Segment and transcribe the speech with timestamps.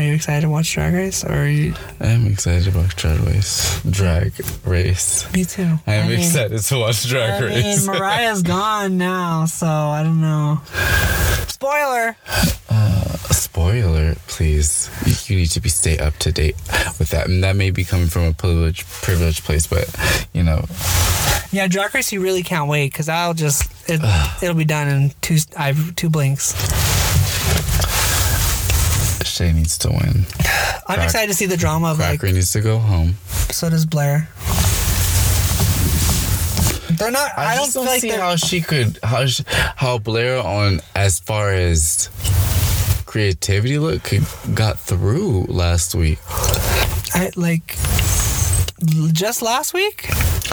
[0.00, 1.24] Are you excited to watch Drag Race?
[1.24, 1.74] Or are you?
[2.00, 3.82] I am excited about Drag Race.
[3.82, 4.32] Drag
[4.64, 5.30] Race.
[5.34, 5.78] Me too.
[5.86, 7.86] I am mean- excited to watch Drag I Race.
[7.86, 10.62] mean, Mariah's gone now, so I don't know.
[11.48, 12.16] Spoiler.
[12.70, 14.88] Uh, Spoiler, please.
[15.28, 16.56] You need to be stay up to date
[16.98, 19.94] with that, and that may be coming from a privileged privileged place, but
[20.32, 20.64] you know,
[21.52, 22.10] Yeah, Drag Race.
[22.10, 24.00] You really can't wait because I'll just it,
[24.42, 25.36] it'll be done in two.
[25.58, 26.54] I have two blinks.
[29.40, 30.26] Shea needs to win.
[30.86, 32.20] I'm Crack- excited to see the drama of like.
[32.20, 33.14] Cracker needs to go home.
[33.50, 34.28] So does Blair.
[36.98, 37.30] They're not.
[37.38, 38.20] I, don't just feel like see they're.
[38.20, 42.10] how she could how sh how Blair on as far as
[43.06, 46.18] creativity look could, got through last week.
[47.14, 47.76] I, like
[49.14, 50.06] just last week.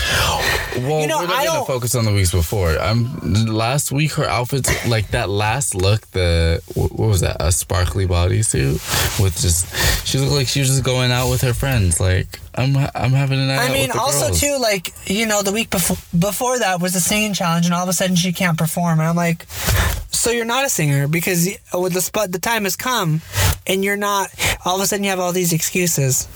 [0.77, 2.77] Well, You know, we're not I gonna don't- focus on the weeks before.
[2.77, 8.05] I'm last week her outfits like that last look the what was that a sparkly
[8.05, 8.73] bodysuit
[9.19, 9.65] with just
[10.05, 13.39] she looked like she was just going out with her friends like I'm I'm having
[13.39, 14.39] a night I mean, also girls.
[14.39, 17.81] too, like you know, the week before before that was the singing challenge, and all
[17.81, 19.45] of a sudden she can't perform, and I'm like,
[20.11, 23.21] so you're not a singer because with the spot the time has come,
[23.65, 24.29] and you're not.
[24.63, 26.27] All of a sudden, you have all these excuses.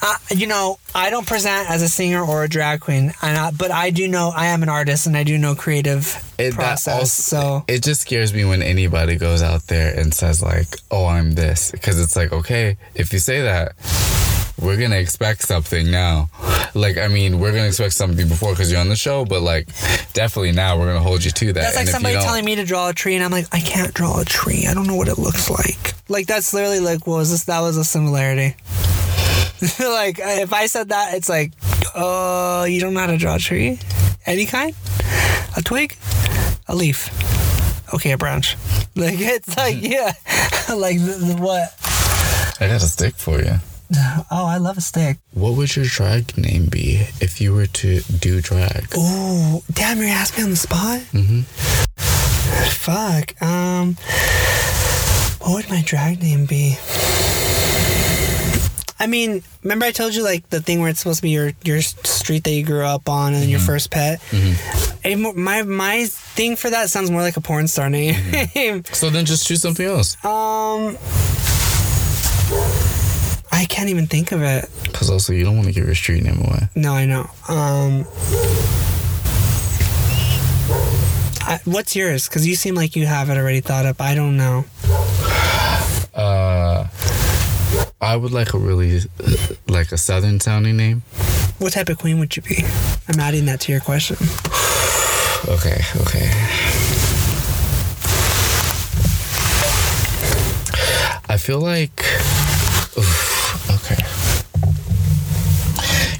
[0.00, 3.50] Uh, you know, I don't present as a singer or a drag queen, and I,
[3.50, 6.94] but I do know I am an artist and I do know creative It- process.
[7.00, 11.06] also- so it just scares me when anybody goes out there and says like, "Oh,
[11.06, 13.72] I'm this," because it's like, okay, if you say that,
[14.60, 16.28] we're gonna expect something now.
[16.74, 19.66] Like, I mean, we're gonna expect something before because you're on the show, but like,
[20.14, 21.54] definitely now we're gonna hold you to that.
[21.54, 23.94] That's like And somebody telling me to draw a tree, and I'm like, I can't
[23.94, 24.66] draw a tree.
[24.68, 25.94] I don't know what it looks like.
[26.08, 27.44] Like that's literally like, what was this?
[27.44, 28.54] That was a similarity.
[29.80, 31.52] like if I said that, it's like,
[31.94, 33.78] oh, you don't know how to draw a tree,
[34.26, 34.74] any kind,
[35.56, 35.96] a twig,
[36.68, 37.10] a leaf.
[37.94, 38.56] Okay, a branch.
[38.98, 40.12] Like it's like yeah,
[40.74, 41.72] like the, the what?
[42.60, 43.54] I got a stick for you.
[44.28, 45.18] Oh, I love a stick.
[45.34, 48.86] What would your drag name be if you were to do drag?
[48.96, 51.00] Oh, damn, you're asking me on the spot.
[51.12, 51.44] Mhm.
[52.72, 53.40] Fuck.
[53.40, 53.94] Um,
[55.40, 56.76] what would my drag name be?
[59.00, 61.52] I mean, remember I told you like the thing where it's supposed to be your
[61.64, 64.20] your street that you grew up on and your first pet.
[65.04, 68.14] Mo- my my thing for that sounds more like a porn star name.
[68.92, 70.16] So then just choose something else.
[70.24, 70.98] um,
[73.52, 74.68] I can't even think of it.
[74.82, 76.68] Because also you don't want to give your street name away.
[76.74, 77.30] No, I know.
[77.48, 78.04] Um,
[81.40, 82.28] I, what's yours?
[82.28, 84.00] Because you seem like you have it already thought up.
[84.00, 84.64] I don't know.
[88.00, 89.36] I would like a really uh,
[89.66, 91.02] like a southern sounding name.
[91.58, 92.64] What type of queen would you be?
[93.08, 94.16] I'm adding that to your question.
[95.46, 96.28] Okay, okay.
[101.28, 102.00] I feel like.
[102.98, 104.02] Oof, okay.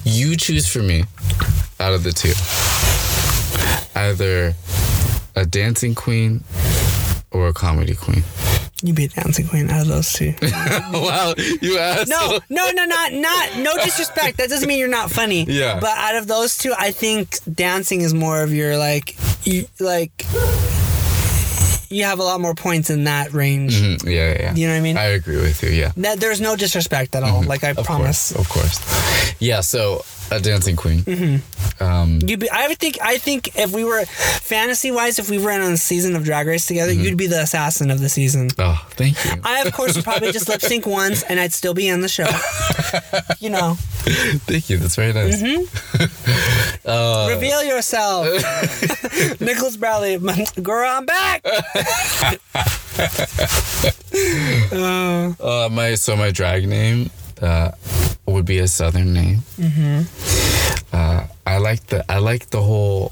[0.05, 1.05] You choose for me
[1.81, 2.33] out of the two.
[3.99, 4.55] Either
[5.35, 6.45] a dancing queen
[7.33, 8.23] or a comedy queen.
[8.83, 10.35] You be a dancing queen out of those two.
[10.41, 12.09] wow, you asked.
[12.09, 14.37] No, no, no, not not no disrespect.
[14.39, 15.45] That doesn't mean you're not funny.
[15.49, 15.81] Yeah.
[15.81, 20.25] But out of those two, I think dancing is more of your like, you, like.
[21.91, 23.75] You have a lot more points in that range.
[23.81, 24.55] Mhm, yeah, yeah, yeah.
[24.55, 24.97] You know what I mean?
[24.99, 25.71] I agree with you.
[25.71, 25.93] Yeah.
[25.97, 27.43] That there's no disrespect at all.
[27.43, 28.31] Like I Of promise.
[28.33, 29.37] course, of course.
[29.41, 29.63] Yeah.
[29.63, 31.01] So a dancing queen.
[31.03, 31.83] Mm-hmm.
[31.83, 32.51] Um, You'd be.
[32.51, 32.99] I would think.
[33.03, 36.25] I think if we were fantasy wise, if we were in on a season of
[36.25, 37.03] Drag Race together, Mm-hmm.
[37.03, 38.49] you'd be the assassin of the season.
[38.59, 39.33] oh, thank you.
[39.45, 42.09] I, of course, would probably just lip sync once, and I'd still be in the
[42.09, 42.29] show.
[43.41, 44.79] You know, Thank you.
[44.79, 45.41] That's very nice.
[45.41, 47.29] Mm-hmm.
[47.35, 48.27] reveal yourself,
[49.41, 50.19] Nicholas Bradley.
[50.63, 51.45] Girl, I'm back.
[54.73, 57.11] Uh, Uh, my so my drag name
[57.43, 57.73] uh,
[58.27, 59.39] would be a southern name.
[59.57, 60.95] Mm-hmm.
[60.95, 63.11] Uh, I like the I like the whole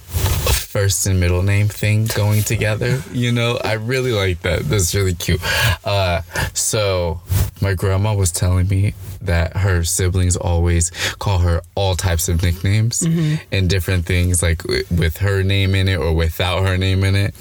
[0.76, 3.02] first and middle name thing going together.
[3.12, 4.60] You know, I really like that.
[4.68, 5.40] That's really cute.
[5.84, 6.22] Uh,
[6.52, 7.20] so
[7.62, 13.02] my grandma was telling me that her siblings always call her all types of nicknames
[13.50, 17.34] and different things, like with her name in it or without her name in it.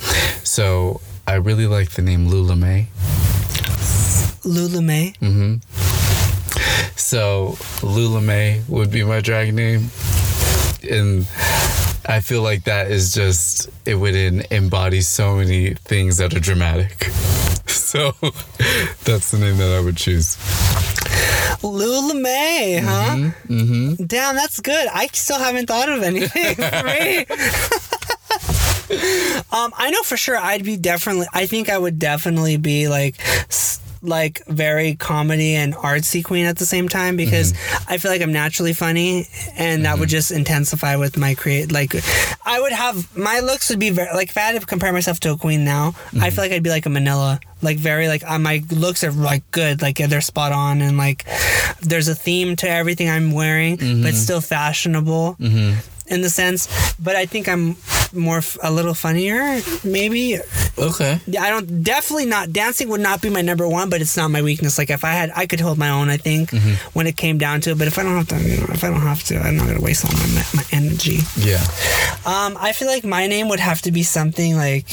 [0.44, 2.88] So I really like the name Lula May.
[4.46, 5.14] Lula May.
[5.22, 5.62] Mm.
[6.96, 9.90] So Lula May would be my drag name.
[10.90, 11.28] And
[12.08, 14.16] I feel like that is just it would
[14.52, 17.10] embody so many things that are dramatic.
[17.68, 18.12] So
[19.06, 20.38] that's the name that I would choose.
[21.64, 23.16] Lula May, huh?
[23.48, 24.04] Mm-hmm.
[24.06, 24.88] Damn, that's good.
[24.94, 26.56] I still haven't thought of anything.
[29.52, 31.26] Um, I know for sure I'd be definitely.
[31.34, 33.16] I think I would definitely be like.
[33.48, 37.94] s- Like very comedy and artsy queen at the same time because Mm-hmm.
[37.94, 39.28] I feel like I'm naturally funny
[39.58, 41.72] and that would just intensify with my create.
[41.72, 41.94] Like,
[42.46, 45.20] I would have my looks would be very like if I had to compare myself
[45.22, 46.24] to a queen now, Mm-hmm.
[46.24, 47.40] I feel like I'd be like a Manila.
[47.62, 51.26] Like very like uh, my looks are like good, like they're spot on and like
[51.82, 55.38] there's a theme to everything I'm wearing, but still fashionable
[56.08, 56.68] in the sense.
[57.00, 57.78] But I think I'm
[58.14, 60.40] more f- a little funnier, maybe.
[60.78, 61.20] Okay.
[61.28, 64.30] Yeah, I don't definitely not dancing would not be my number one, but it's not
[64.30, 64.78] my weakness.
[64.78, 66.10] Like if I had, I could hold my own.
[66.10, 66.52] I think
[66.94, 67.78] when it came down to it.
[67.78, 69.68] But if I don't have to, you know, if I don't have to, I'm not
[69.68, 71.20] gonna waste all my my energy.
[71.38, 71.64] Yeah.
[72.26, 74.88] Um, I feel like my name would have to be something like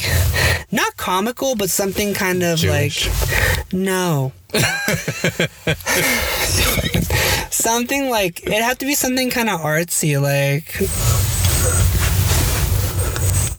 [0.71, 3.07] not comical, but something kind of Jewish.
[3.07, 4.31] like no.
[7.53, 10.79] something like it had to be something kind of artsy, like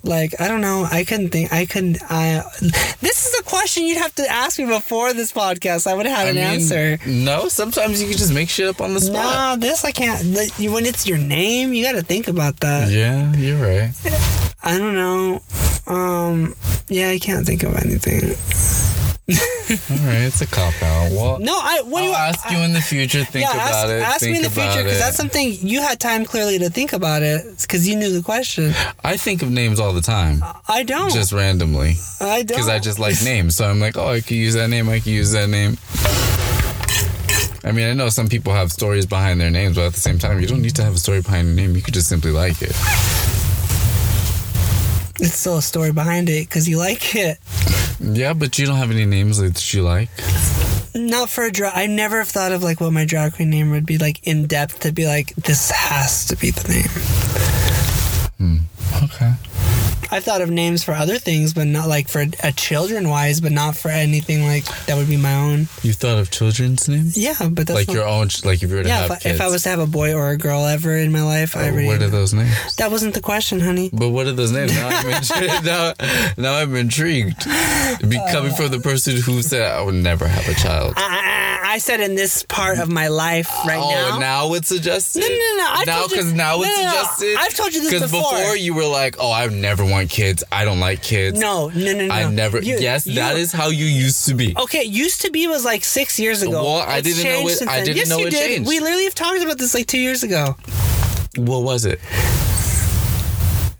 [0.05, 0.87] like I don't know.
[0.91, 1.53] I couldn't think.
[1.53, 1.99] I couldn't.
[2.09, 2.43] I.
[3.01, 5.87] This is a question you'd have to ask me before this podcast.
[5.87, 6.99] I would have had I an mean, answer.
[7.07, 9.61] No, sometimes you can just make shit up on the spot.
[9.61, 10.23] No, this I can't.
[10.59, 12.91] When it's your name, you got to think about that.
[12.91, 13.93] Yeah, you're right.
[14.63, 15.43] I don't know.
[15.87, 16.55] Um,
[16.89, 18.84] yeah, I can't think of anything.
[19.27, 19.37] All
[20.07, 21.11] right, it's a cop out.
[21.11, 21.81] Well, No, I.
[21.87, 22.15] What do I'll you?
[22.15, 23.25] ask you in the future.
[23.25, 24.03] Think yeah, about ask, it.
[24.03, 27.23] ask me in the future because that's something you had time clearly to think about
[27.23, 28.75] it because you knew the question.
[29.03, 31.11] I think of names all the time, I don't.
[31.11, 32.49] just randomly, I don't.
[32.49, 33.57] because I just like names.
[33.57, 34.91] So I'm like, oh, I could use that name.
[34.91, 35.79] I could use that name.
[37.67, 40.19] I mean, I know some people have stories behind their names, but at the same
[40.19, 41.75] time, you don't need to have a story behind your name.
[41.75, 42.77] You could just simply like it.
[45.19, 47.39] It's still a story behind it because you like it.
[48.01, 50.11] Yeah, but you don't have any names that you like.
[50.95, 51.73] Not for a drag.
[51.75, 54.47] I never have thought of like what my drag queen name would be like in
[54.47, 56.89] depth to be like this has to be the name.
[58.39, 59.05] Hmm.
[59.05, 59.33] Okay.
[60.11, 63.53] I've thought of names for other things, but not like for a children wise, but
[63.53, 65.61] not for anything like that would be my own.
[65.83, 67.17] You thought of children's names?
[67.19, 68.97] Yeah, but that's like not, your own, like if you were to yeah.
[69.03, 69.35] have If I, kids.
[69.37, 71.65] if I was to have a boy or a girl ever in my life, I
[71.69, 71.87] Oh, already.
[71.89, 72.77] what are those names?
[72.77, 73.91] that wasn't the question, honey.
[73.93, 74.75] But what are those names?
[74.75, 75.65] Now I'm intrigued.
[75.65, 75.93] now,
[76.37, 77.45] now I'm intrigued.
[78.09, 80.95] Be uh, coming from the person who said I would never have a child.
[80.97, 84.17] I, I said in this part of my life right oh, now.
[84.17, 85.21] Oh, now it's suggested.
[85.21, 85.67] No, no, no.
[85.71, 87.37] I've now told you- because now no, it's no, suggested.
[87.41, 87.99] I've told you this before.
[88.09, 88.39] Because before.
[88.39, 90.45] before you were like, "Oh, I've never want kids.
[90.53, 91.39] I don't like kids.
[91.39, 92.15] No, no, no, no.
[92.15, 94.55] I never." You- yes, you- that is how you used to be.
[94.65, 96.63] Okay, used to be was like six years ago.
[96.63, 98.49] Well, I It's didn't know it- I didn't yes, know you it did.
[98.49, 98.69] changed.
[98.69, 100.57] We literally have talked about this like two years ago.
[101.37, 101.99] What was it?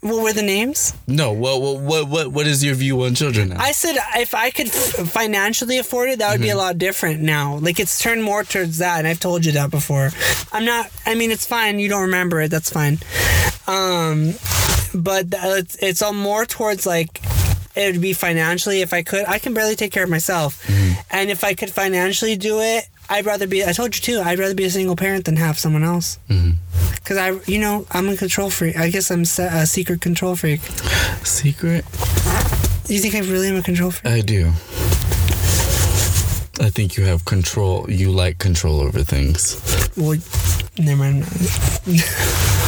[0.01, 0.93] What were the names?
[1.07, 1.33] No.
[1.33, 3.57] What what what what, what is your view on children now?
[3.59, 6.59] I said if I could f- financially afford it, that would be Mm-hmm.
[6.59, 7.57] a lot different now.
[7.57, 10.11] Like it's turned more towards that, and I've told you that before.
[10.53, 10.91] I'm not.
[11.07, 11.79] I mean, it's fine.
[11.79, 12.51] You don't remember it.
[12.51, 12.99] That's fine.
[13.67, 14.35] Um,
[14.95, 17.21] but it's it's all more towards like
[17.77, 19.25] it would be financially if I could.
[19.27, 21.01] I can barely take care of myself, Mm-hmm.
[21.11, 23.65] and if I could financially do it, I'd rather be.
[23.65, 24.21] I told you too.
[24.25, 26.19] I'd rather be a single parent than have someone else.
[26.29, 26.53] Mm-hmm.
[26.97, 28.77] Because I, you know, I'm a control freak.
[28.79, 30.61] I guess I'm a secret control freak.
[31.23, 31.85] Secret?
[32.89, 34.11] You think I really am a control freak?
[34.11, 34.47] I do.
[36.65, 37.91] I think you have control.
[37.91, 39.61] You like control over things.
[39.99, 40.17] Well,
[40.79, 41.25] never mind.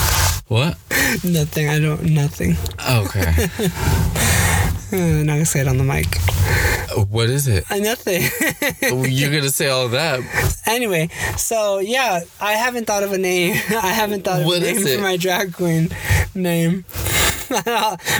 [0.48, 0.76] What?
[1.25, 1.69] Nothing.
[1.69, 2.02] I don't.
[2.04, 2.56] Nothing.
[2.88, 3.48] Okay.
[4.93, 6.06] Uh, not gonna say it on the mic.
[7.11, 7.68] what is it?
[7.68, 8.23] Uh, nothing.
[9.11, 10.21] You're gonna say all that.
[10.66, 13.54] anyway, so yeah, I haven't thought of a name.
[13.71, 15.88] I haven't thought of What a name for my drag queen
[16.37, 16.85] name.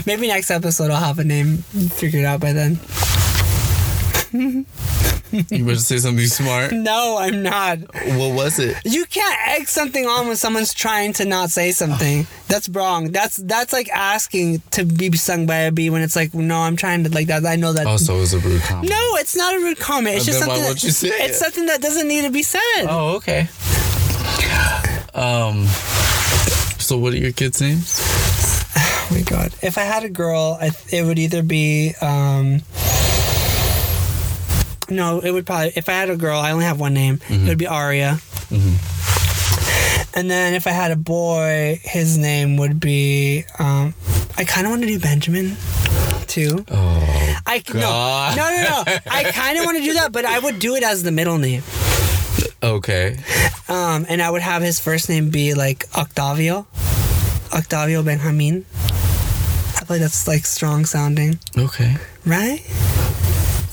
[0.07, 2.81] Maybe next episode I'll have a name figured out by then.
[4.33, 6.73] You better say something smart.
[6.87, 7.79] No, I'm not.
[7.81, 8.77] What was it?
[8.85, 12.27] You can't egg something on when someone's trying to not say something.
[12.49, 13.11] That's wrong.
[13.11, 16.77] That's that's like asking to be sung by a bee when it's like, no, I'm
[16.77, 17.45] trying to like that.
[17.45, 17.87] I know that.
[17.87, 18.89] Also, it was a rude comment.
[18.91, 20.17] No, it's not a rude comment.
[20.17, 20.69] It's And just then why something.
[20.71, 21.45] won't you say it's it?
[21.45, 22.87] something that doesn't need to be said.
[22.89, 23.49] Oh, okay.
[25.15, 25.67] Um.
[26.79, 28.01] So, what are your kids' names?
[29.09, 29.55] Oh my god!
[29.63, 31.95] If I had a girl, I, it would either be.
[32.01, 32.61] um
[34.89, 35.73] No, it would probably.
[35.77, 37.21] If I had a girl, I only have one name.
[37.29, 38.19] It would be Aria.
[40.15, 43.45] And then if I had a boy, his name would be.
[43.59, 43.93] Um,
[44.39, 45.57] I kind of want to do Benjamin,
[46.27, 46.65] too.
[46.71, 48.37] Oh, I no, God.
[48.37, 48.99] no, no, no.
[49.11, 51.37] I kind of want to do that, but I would do it as the middle
[51.39, 51.63] name.
[52.63, 53.19] okay.
[53.69, 56.67] Um, and I would have his first name be like Octavio,
[57.53, 58.65] Octavio Benjamin.
[58.79, 61.97] I feel like that's like strong sounding, Okay.
[62.25, 62.63] right?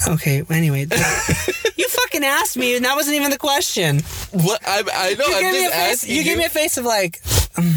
[0.07, 0.43] Okay.
[0.49, 0.81] Anyway,
[1.77, 4.01] you fucking asked me, and that wasn't even the question.
[4.31, 4.61] What?
[4.65, 5.25] I I know.
[5.27, 5.93] You I'm gave me a just face.
[6.03, 7.21] asking You gave me a face of like,
[7.57, 7.73] um,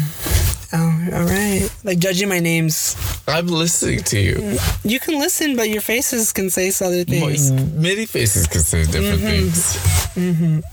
[0.73, 2.95] oh, all right, like judging my names
[3.27, 4.57] I'm listening to you.
[4.83, 7.51] You can listen, but your faces can say other things.
[7.51, 9.75] Many faces can say different things.
[10.15, 10.63] Mhm.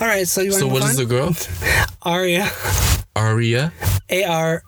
[0.00, 1.06] All right, so you So to what move is on?
[1.08, 1.36] the girl?
[2.02, 2.48] Aria.
[3.14, 3.72] Aria?
[4.08, 4.62] A R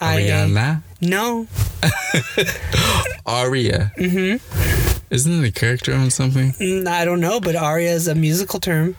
[0.00, 0.30] I A.
[0.30, 0.82] Ariana?
[1.00, 1.46] No.
[3.26, 3.92] Aria.
[3.98, 4.81] Mm-hmm.
[5.12, 6.52] Isn't it a character on something?
[6.52, 8.96] Mm, I don't know, but Aria is a musical term.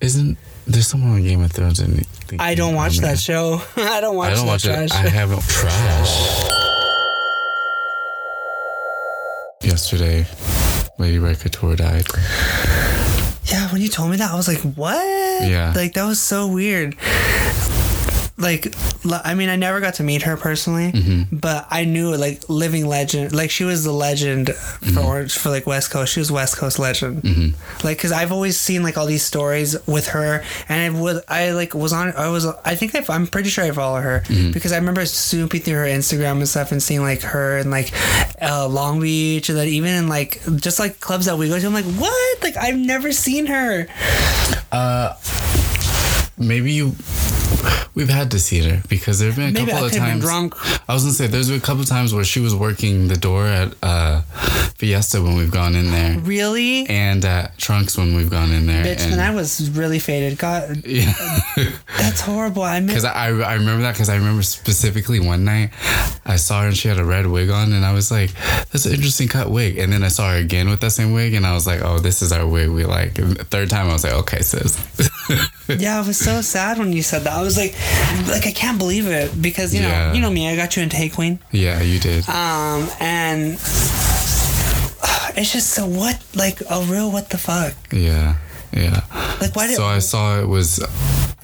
[0.00, 2.06] Isn't there's someone on Game of Thrones in the
[2.38, 3.60] I don't watch that show.
[3.76, 4.90] I don't watch I don't that watch trash.
[4.90, 4.94] it.
[4.94, 6.52] I haven't trash.
[9.64, 10.24] Yesterday,
[10.98, 12.06] Lady Couture died.
[13.46, 14.96] Yeah, when you told me that, I was like, what?
[15.48, 15.72] Yeah.
[15.74, 16.94] Like, that was so weird.
[18.38, 18.74] Like,
[19.24, 21.36] I mean, I never got to meet her personally, Mm-hmm.
[21.38, 23.34] but I knew like living legend.
[23.34, 24.94] Like, she was the legend Mm-hmm.
[24.94, 26.12] for Orange for like West Coast.
[26.12, 27.54] She was West Coast legend.
[27.82, 31.52] Like, cause I've always seen like all these stories with her, and I would I
[31.52, 32.12] like was on.
[32.14, 34.52] I was I think I, I'm pretty sure I follow her Mm-hmm.
[34.52, 37.90] because I remember snooping through her Instagram and stuff and seeing like her and like
[38.42, 41.66] uh, Long Beach and then even in like just like clubs that we go to.
[41.66, 42.42] I'm like, what?
[42.42, 43.86] Like I've never seen her.
[44.70, 45.14] Uh,
[46.36, 46.92] maybe you.
[47.94, 50.22] We've had to see her because there have been a Maybe couple I of times.
[50.22, 50.54] drunk.
[50.88, 53.16] I was gonna say there's been a couple of times where she was working the
[53.16, 54.20] door at uh,
[54.76, 56.86] Fiesta when we've gone in there, Really?
[56.88, 58.84] and at Trunks when we've gone in there.
[58.84, 60.36] Bitch, and, I was really faded.
[60.38, 61.12] God, yeah.
[61.98, 62.62] that's horrible.
[62.62, 62.96] I miss.
[62.96, 65.70] Because I, I remember that because I remember specifically one night
[66.24, 68.30] I saw her and she had a red wig on and I was like,
[68.72, 69.76] that's an interesting cut wig.
[69.78, 71.98] And then I saw her again with that same wig and I was like, oh,
[71.98, 73.18] this is our wig we like.
[73.18, 74.76] And the third time I was like, okay, sis.
[75.68, 77.35] Yeah, I was so sad when you said that.
[77.36, 77.72] I was like,
[78.28, 80.12] like I can't believe it because you know, Yeah.
[80.14, 80.48] you know me.
[80.48, 81.38] I got you into Hey Qween.
[81.52, 82.26] yeah, you did.
[82.28, 83.52] Um, and
[85.36, 87.74] it's just so what, like a real what the fuck?
[87.92, 88.36] Yeah,
[88.72, 89.00] yeah.
[89.40, 89.76] Like why did?
[89.76, 90.80] So I saw it was,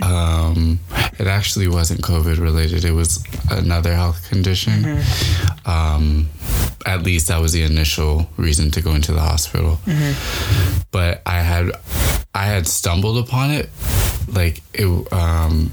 [0.02, 0.80] um,
[1.18, 2.84] it actually wasn't COVID related.
[2.84, 4.82] It was another health condition.
[4.82, 5.70] Mm-hmm.
[5.70, 6.28] Um,
[6.86, 9.78] at least that was the initial reason to go into the hospital.
[9.86, 10.80] Mm-hmm.
[10.90, 11.70] But I had,
[12.34, 13.68] I had stumbled upon it,
[14.28, 15.12] like it.
[15.12, 15.70] Um,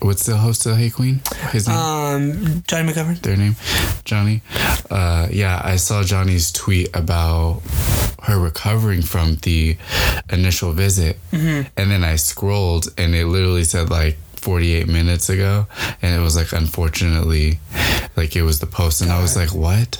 [0.00, 1.26] what's the host of Hey Qween?
[1.50, 3.20] His name um, Johnny McGovern.
[3.20, 3.56] their name,
[4.04, 4.42] Johnny.
[4.90, 7.62] Uh, yeah, I saw Johnny's tweet about
[8.24, 9.76] her recovering from the
[10.30, 15.66] initial visit, and then I scrolled, and it literally said like 48 minutes ago,
[16.02, 17.58] and it was like unfortunately,
[18.16, 19.96] like it was the post, and I was like, what?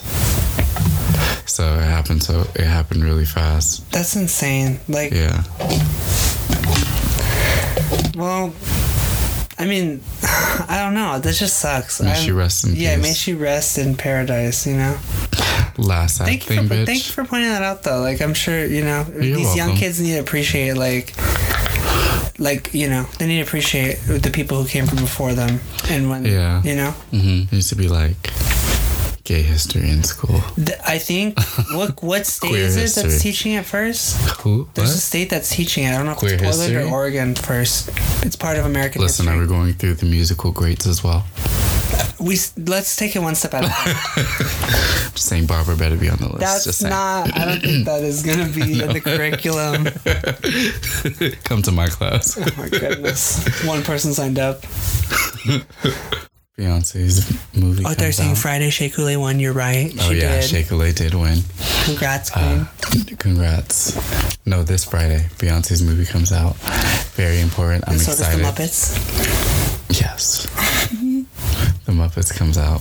[1.49, 2.23] So it happened.
[2.23, 3.91] So it happened really fast.
[3.91, 4.79] That's insane.
[4.89, 5.43] Like, Yeah.
[8.17, 8.53] well,
[9.59, 11.19] I mean, I don't know.
[11.19, 12.01] That just sucks.
[12.01, 13.03] May I'm- she rest in Yeah, peace.
[13.03, 14.67] may she rest in paradise.
[14.67, 14.99] You know.
[15.77, 16.87] Last Thank you thing, for bitch.
[16.87, 18.01] thank you for pointing that out though.
[18.01, 21.15] Like I'm sure you know You're these young kids need to appreciate like
[22.41, 26.11] like you know they need to appreciate the people who came from before them and
[26.11, 26.63] when Yeah.
[26.65, 28.17] you know hmm Used to be like
[29.29, 30.41] gay history in school.
[30.87, 31.39] I think
[31.73, 34.17] what what state is it that's teaching it first?
[34.41, 34.67] Who?
[34.73, 35.93] There's a state that's teaching it.
[35.93, 36.91] I don't know if Queer it's Portland history?
[36.91, 37.91] or Oregon first.
[38.25, 39.39] It's part of American Listen, history.
[39.39, 41.27] are we going through the musical greats as well?
[42.19, 43.95] we let's take it one step at a time.
[45.13, 46.65] Just saying Barbara better be on the list.
[46.65, 47.37] That's not.
[47.37, 49.85] I don't think that is gonna be in the curriculum.
[51.45, 52.39] Come to my class.
[52.39, 53.45] Oh my goodness.
[53.67, 54.65] One person signed up.
[56.59, 57.85] Beyonce's movie.
[57.87, 58.35] Oh, they're saying.
[58.35, 59.39] Friday Shea Coulee won.
[59.39, 59.93] You're right.
[59.93, 60.45] She Oh yeah, did.
[60.45, 61.39] Shea Coulee did win.
[61.85, 62.43] Congrats, Queen.
[62.45, 62.67] Uh,
[63.19, 63.97] congrats.
[64.45, 66.57] No, this Friday, Beyonce's movie comes out.
[67.15, 67.85] Very important.
[67.87, 68.41] I'm so does excited.
[68.45, 70.01] the Muppets.
[70.01, 70.47] Yes.
[71.85, 72.81] the Muppets comes out.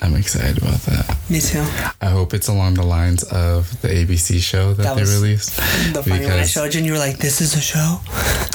[0.00, 1.16] I'm excited about that.
[1.28, 1.60] Me too.
[2.00, 5.56] I hope it's along the lines of the ABC show that, That they released.
[5.92, 8.00] The funny when I showed you and you were like, "This is a show."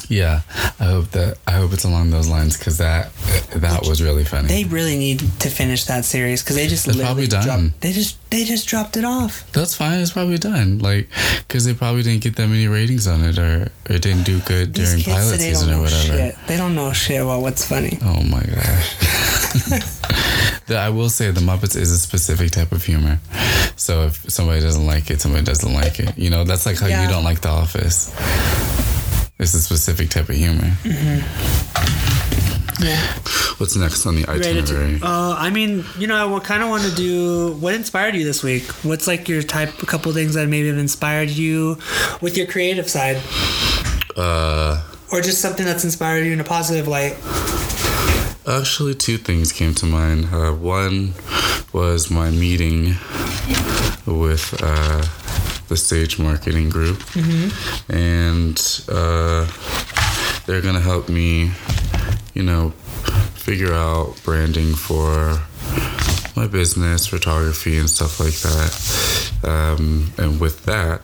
[0.09, 0.41] Yeah,
[0.79, 3.11] I hope that I hope it's along those lines because that
[3.55, 4.47] that was really funny.
[4.47, 7.43] They really need to finish that series because they just It's literally probably done.
[7.69, 7.81] dropped.
[7.81, 9.43] They just they just dropped it off.
[9.51, 9.99] That's fine.
[9.99, 10.79] It's probably done.
[10.79, 11.09] Like,
[11.47, 14.73] because they probably didn't get that many ratings on it, or or didn't do good
[14.73, 16.03] These during pilot season don't or whatever.
[16.17, 16.35] shit.
[16.47, 17.99] They don't know shit about what's funny.
[18.01, 19.89] Oh my gosh.
[20.69, 23.19] I will say the Muppets is a specific type of humor.
[23.75, 26.17] So if somebody doesn't like it, somebody doesn't like it.
[26.17, 27.03] You know, that's like how Yeah.
[27.03, 28.11] you don't like The Office.
[29.39, 30.71] It's a specific type of humor.
[32.79, 32.99] Yeah.
[33.57, 34.99] What's next on the Ready itinerary?
[35.01, 38.43] uh, I mean, you know, I kind of want to do what inspired you this
[38.43, 38.63] week.
[38.83, 41.77] What's like your type, a couple things that maybe have inspired you
[42.21, 43.21] with your creative side,
[44.17, 47.15] Uh, or just something that's inspired you in a positive light.
[48.45, 50.25] Actually, two things came to mind.
[50.31, 51.13] Uh, one
[51.71, 52.87] was my meeting
[54.05, 55.01] with uh,
[55.69, 57.01] the stage marketing group,
[57.89, 58.59] and
[58.89, 59.47] uh,
[60.45, 61.51] they're gonna help me,
[62.33, 62.71] you know,
[63.33, 65.41] figure out branding for
[66.35, 69.49] my business, photography, and stuff like that.
[69.49, 71.01] Um, and with that,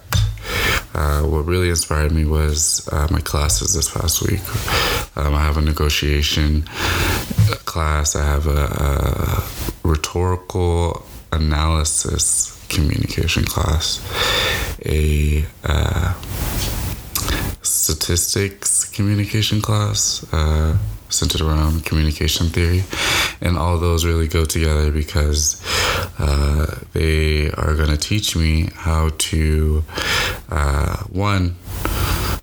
[0.94, 4.42] uh, what really inspired me was uh, my classes this past week.
[5.20, 6.64] Um, I have a negotiation
[7.66, 14.00] class, I have a, a rhetorical analysis communication class,
[14.86, 16.14] a uh,
[17.62, 20.78] statistics communication class uh,
[21.10, 22.84] centered around communication theory.
[23.42, 25.62] And all those really go together because
[26.18, 29.84] uh, they are going to teach me how to,
[30.50, 31.58] uh, one,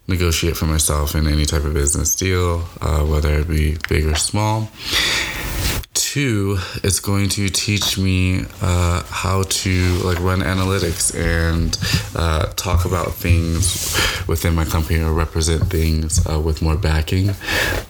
[0.09, 4.15] negotiate for myself in any type of business deal, uh, whether it be big or
[4.15, 4.69] small
[6.17, 11.77] two, it's going to teach me uh, how to like run analytics and
[12.17, 13.95] uh, talk about things
[14.27, 17.31] within my company or represent things uh, with more backing.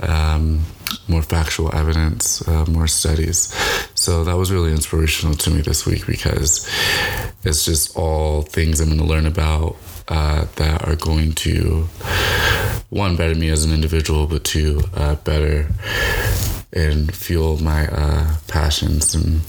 [0.01, 0.65] Um,
[1.09, 3.55] more factual evidence, uh, more studies.
[3.95, 6.69] So that was really inspirational to me this week because
[7.45, 9.77] it's just all things I'm going to learn about
[10.09, 11.89] uh, that are going to,
[12.91, 15.69] one, better me as an individual, but two, uh, better
[16.73, 19.41] and fuel my uh, passions and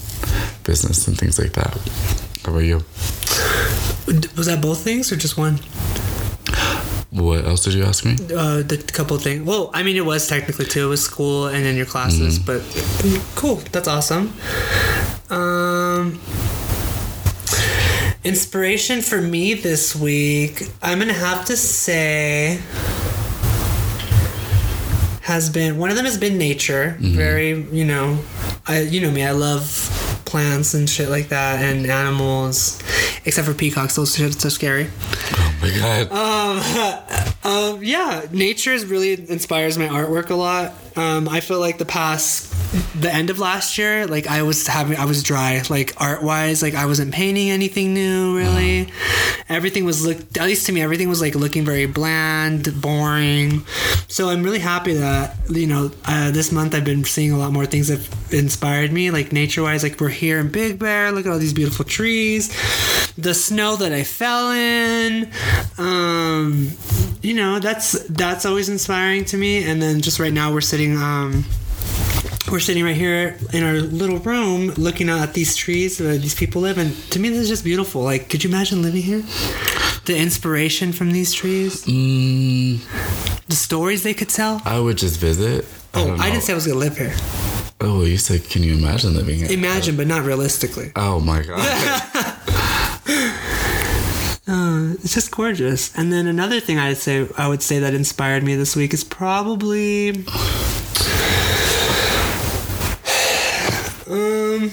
[0.64, 1.76] business and things like that.
[2.44, 2.84] How about you?
[4.36, 5.58] Was that both things or just one?
[7.10, 8.12] What else did you ask me?
[8.34, 9.42] Uh, the couple things.
[9.42, 10.86] Well, I mean, it was technically two.
[10.86, 12.62] It was school and then your classes, but
[13.34, 13.56] cool.
[13.72, 14.32] That's awesome.
[15.30, 16.20] Um,
[18.24, 22.60] inspiration for me this week, I'm gonna have to say,
[25.22, 26.96] has been one of them has been nature.
[27.00, 28.18] Very, you know,
[28.66, 29.22] I you know me.
[29.22, 29.62] I love
[30.24, 32.80] plants and shit like that and animals,
[33.24, 33.96] except for peacocks.
[33.96, 34.88] Those shit's so scary.
[35.32, 36.12] Oh my god.
[37.44, 37.44] Um,
[37.76, 40.74] um, yeah, nature is really inspires my artwork a lot.
[40.98, 42.52] Um, I feel like the past,
[43.00, 46.60] the end of last year, like I was having, I was dry, like art wise,
[46.60, 48.88] like I wasn't painting anything new really.
[49.48, 53.64] Everything was look, at least to me, everything was like looking very bland, boring.
[54.08, 57.52] So I'm really happy that you know uh, this month I've been seeing a lot
[57.52, 59.84] more things that inspired me, like nature wise.
[59.84, 62.48] Like we're here in Big Bear, look at all these beautiful trees,
[63.16, 65.30] the snow that I fell in.
[65.78, 66.72] Um,
[67.22, 69.64] you know that's that's always inspiring to me.
[69.64, 71.44] And then just right now we're sitting um
[72.50, 76.34] we're sitting right here in our little room looking out at these trees where these
[76.34, 78.02] people live and to me this is just beautiful.
[78.02, 79.22] Like could you imagine living here?
[80.06, 81.84] The inspiration from these trees?
[81.84, 82.80] Mm,
[83.46, 84.62] the stories they could tell?
[84.64, 85.66] I would just visit.
[85.94, 87.14] oh don't I, didn't say i was gonna live here.
[87.80, 89.52] Oh, you said, can you imagine living here?
[89.52, 90.90] imagine but not realistically.
[90.96, 92.04] Oh my god.
[94.48, 98.42] Uh, it's just gorgeous and then another thing i'd say i would say that inspired
[98.42, 100.24] me this week is probably
[104.08, 104.70] um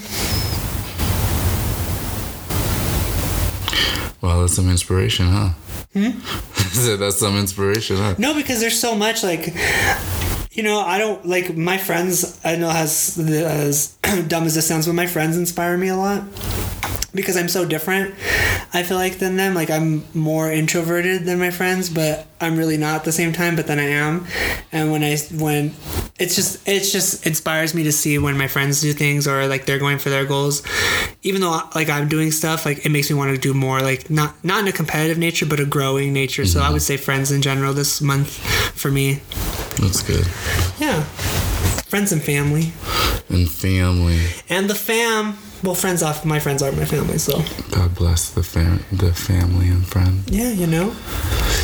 [4.22, 5.50] well, that's some inspiration, huh?
[5.92, 6.96] Hmm?
[6.98, 8.14] that's some inspiration, huh?
[8.18, 9.52] No, because there's so much like
[10.56, 12.40] you know, I don't like my friends.
[12.42, 13.88] I know as as
[14.26, 16.24] dumb as this sounds, but my friends inspire me a lot
[17.14, 18.14] because I'm so different.
[18.72, 19.54] I feel like than them.
[19.54, 23.56] Like I'm more introverted than my friends, but I'm really not at the same time.
[23.56, 24.26] But then I am,
[24.72, 25.74] and when I when
[26.18, 29.66] it's just it's just inspires me to see when my friends do things or like
[29.66, 30.62] they're going for their goals.
[31.22, 33.80] Even though like I'm doing stuff, like it makes me want to do more.
[33.80, 36.46] Like not not in a competitive nature, but a growing nature.
[36.46, 36.72] So I mm-hmm.
[36.74, 38.28] would say friends in general this month
[38.78, 39.20] for me.
[39.80, 40.26] That's good.
[40.78, 41.02] Yeah.
[41.86, 42.72] Friends and family.
[43.28, 44.20] And family.
[44.48, 45.38] And the fam.
[45.62, 46.24] Well, friends off.
[46.24, 47.42] My friends are my family, so.
[47.70, 50.30] God bless the fam- the family and friends.
[50.30, 50.94] Yeah, you know.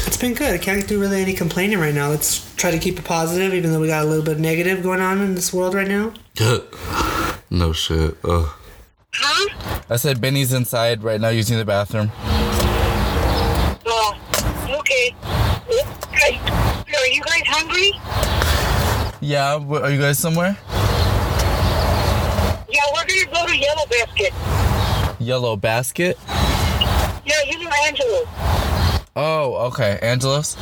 [0.06, 0.54] It's been good.
[0.54, 2.08] I can't do really any complaining right now.
[2.08, 4.82] Let's try to keep it positive, even though we got a little bit of negative
[4.82, 6.12] going on in this world right now.
[7.50, 8.16] no shit.
[8.24, 8.48] Ugh.
[9.14, 9.82] Huh?
[9.90, 12.10] I said Benny's inside right now using the bathroom.
[13.86, 14.16] Oh,
[14.80, 15.14] okay.
[16.08, 16.38] Okay.
[16.38, 17.92] Are you guys hungry?
[19.20, 20.56] Yeah, are you guys somewhere?
[22.72, 24.32] Yeah, we're gonna go to Yellow Basket.
[25.20, 26.18] Yellow basket.
[27.24, 28.24] Yeah, you know Angelo.
[29.14, 29.98] Oh, okay.
[30.02, 30.56] Angelos?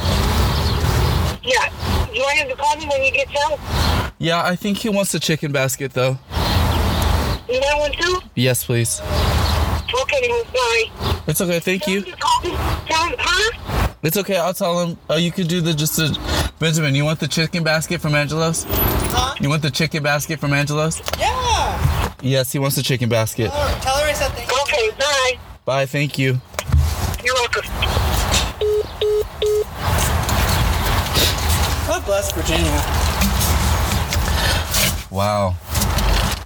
[1.42, 1.70] Yeah.
[2.06, 3.58] Do you want him to call me when he gets out?
[4.18, 6.18] Yeah, I think he wants the chicken basket though.
[7.48, 8.20] You want one too?
[8.34, 9.00] Yes, please.
[9.00, 11.22] Okay, bye.
[11.26, 11.60] It's okay.
[11.60, 12.02] Thank Tell you.
[12.02, 12.50] him call me.
[12.86, 13.92] Tell him, huh?
[14.02, 14.36] It's okay.
[14.36, 14.98] I'll tell him.
[15.08, 16.18] Oh, you could do the just the
[16.58, 16.94] Benjamin.
[16.94, 18.64] You want the chicken basket from Angelos?
[19.40, 19.44] Huh?
[19.44, 21.00] You want the chicken basket from Angelos?
[21.18, 22.12] Yeah.
[22.20, 23.50] Yes, he wants the chicken basket.
[23.50, 25.38] Tell her I said thank Okay, bye.
[25.64, 25.86] Bye.
[25.86, 26.38] Thank you.
[27.24, 27.62] You're welcome.
[31.86, 32.80] God bless Virginia.
[35.10, 35.56] Wow.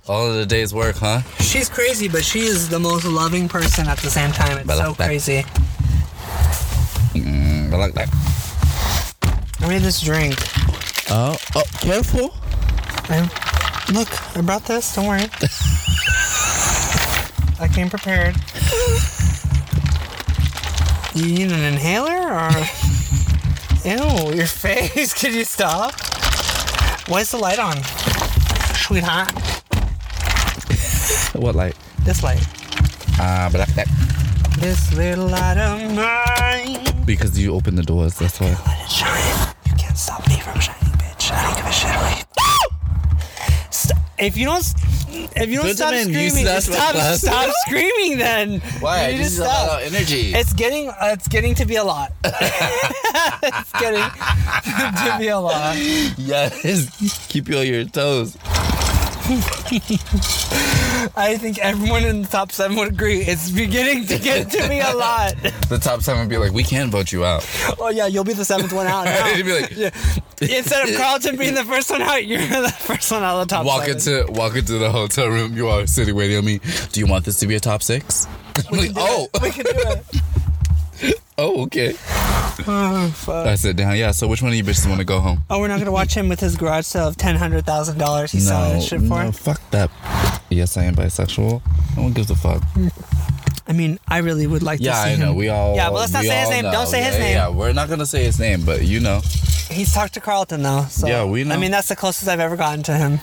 [0.07, 1.23] All of the day's work, huh?
[1.41, 4.59] She's crazy, but she is the most loving person at the same time.
[4.59, 5.07] It's But so that.
[5.07, 5.43] crazy.
[7.15, 8.09] Mm, I like that.
[9.61, 10.37] I made this drink.
[11.11, 12.35] Oh, oh, careful.
[13.09, 13.21] I,
[13.93, 14.95] look, I brought this.
[14.95, 15.21] Don't worry.
[17.61, 18.37] I came prepared.
[21.15, 22.51] You need an inhaler or?
[23.85, 25.13] Ew, your face.
[25.21, 25.93] Could you stop?
[27.09, 27.77] Why is the light on?
[28.75, 29.31] Sweetheart.
[31.35, 31.77] What light?
[32.01, 32.43] This light.
[33.21, 33.89] Ah, but that.
[34.59, 37.05] This little light of mine.
[37.05, 38.49] Because you open the doors, that's why.
[38.67, 39.55] Let it shine.
[39.67, 41.31] You can't stop me from shining, bitch.
[41.31, 42.23] I don't give a shit about you.
[42.23, 42.34] Stop.
[44.19, 44.65] If you don't,
[45.37, 48.19] if you don't stop Benjamin, you screaming, snatched stop, stop screaming.
[48.19, 49.09] Then Why?
[49.09, 49.65] You need This to is stop.
[49.69, 50.35] about energy.
[50.35, 52.13] It's getting, it's getting to be a lot.
[52.25, 54.01] it's getting
[55.11, 55.77] to be a lot.
[56.17, 57.27] yes.
[57.29, 58.37] Keep you on your toes.
[61.17, 63.21] I think everyone in the top seven would agree.
[63.21, 65.35] It's beginning to get to me a lot.
[65.69, 67.49] The top seven would be like, we can't vote you out.
[67.81, 69.07] Oh yeah, you'll be the seventh one out.
[69.07, 69.29] Now.
[69.33, 69.95] It'd be like,
[70.43, 73.55] Instead of Carlton being the first one out, you're the first one out of the
[73.55, 74.25] top walk seven.
[74.25, 75.57] into walk into the hotel room.
[75.57, 76.61] You are sitting waiting on me.
[76.93, 78.27] Do you want this to be a top six?
[78.71, 80.05] I'm like, oh, we can do it.
[81.03, 81.95] oh, oh okay.
[82.67, 83.47] Oh, fuck.
[83.47, 83.97] I sit down.
[83.97, 84.11] Yeah.
[84.13, 85.45] So which one of you bitches want to go home?
[85.51, 88.33] Oh, we're not gonna watch him with his garage sale of ten hundred thousand dollars.
[88.33, 89.25] He's selling this shit for.
[89.25, 89.91] no, fuck that.
[90.51, 91.63] Yes, I am bisexual.
[91.97, 92.63] No one gives a fuck.
[93.67, 95.21] I mean, I really would like Yeah, to see him.
[95.21, 95.33] Yeah, I him.
[95.33, 95.39] know.
[95.39, 95.75] We all.
[95.75, 96.65] Yeah, but let's not say his name.
[96.65, 96.73] know.
[96.73, 97.35] Don't say his name.
[97.35, 99.21] Yeah, we're not gonna say his name, but you know.
[99.71, 100.87] He's talked to Carlton though.
[100.91, 101.55] So Yeah, we know.
[101.55, 103.19] I mean, that's the closest I've ever gotten to him.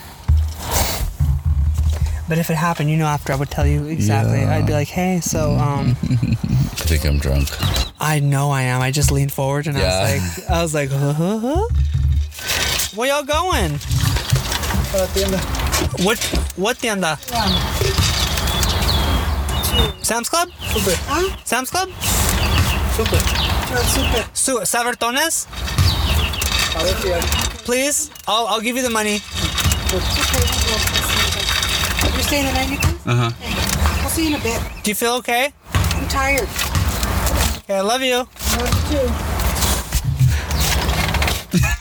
[2.32, 4.40] But if it happened, you know, after I would tell you exactly.
[4.40, 4.54] Yeah.
[4.56, 5.88] I'd be like, "Hey, so um,
[6.80, 7.48] I think I'm drunk.
[8.00, 9.84] I know I am." I just leaned forward and Yeah.
[9.84, 11.68] I was like, "I was like, huh, huh, huh?
[12.96, 13.72] Where y'all going?
[16.06, 16.18] What?
[16.56, 17.18] What tienda?
[20.00, 20.48] Sam's Club?
[20.72, 20.96] Super.
[21.12, 21.36] Huh?
[21.44, 21.90] Sam's Club?
[22.96, 23.20] Super.
[23.92, 24.24] Super.
[24.32, 25.44] Su- Sabertones?
[27.66, 28.10] Please?
[28.26, 29.20] I'll, I'll give you the money.
[32.02, 32.94] You're staying the night, you can?
[33.06, 34.02] Uh huh.
[34.02, 34.60] I'll see you in a bit.
[34.82, 35.52] Do you feel okay?
[35.72, 36.48] I'm tired.
[37.64, 38.26] Okay, I love you.
[38.26, 39.32] I love you too.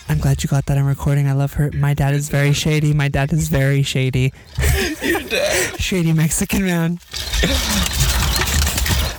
[0.09, 1.27] I'm glad you got that on recording.
[1.27, 1.71] I love her.
[1.73, 2.93] My dad is very shady.
[2.93, 4.33] My dad is very shady.
[5.01, 5.79] Your dad?
[5.79, 6.99] Shady Mexican man.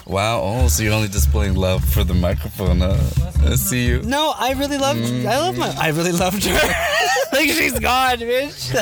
[0.06, 0.40] Wow.
[0.42, 2.80] Oh, so you're only displaying love for the microphone.
[2.80, 2.98] Huh?
[3.44, 4.02] I see you.
[4.02, 5.00] No, I really loved.
[5.26, 5.74] I love my.
[5.78, 6.54] I really loved her.
[7.32, 8.72] like she's gone, bitch.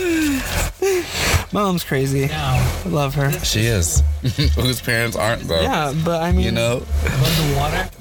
[0.81, 1.05] my
[1.53, 2.29] mom's crazy.
[2.31, 3.31] I love her.
[3.43, 4.01] She is.
[4.55, 5.61] Whose parents aren't though.
[5.61, 6.83] Yeah, but I mean, You know,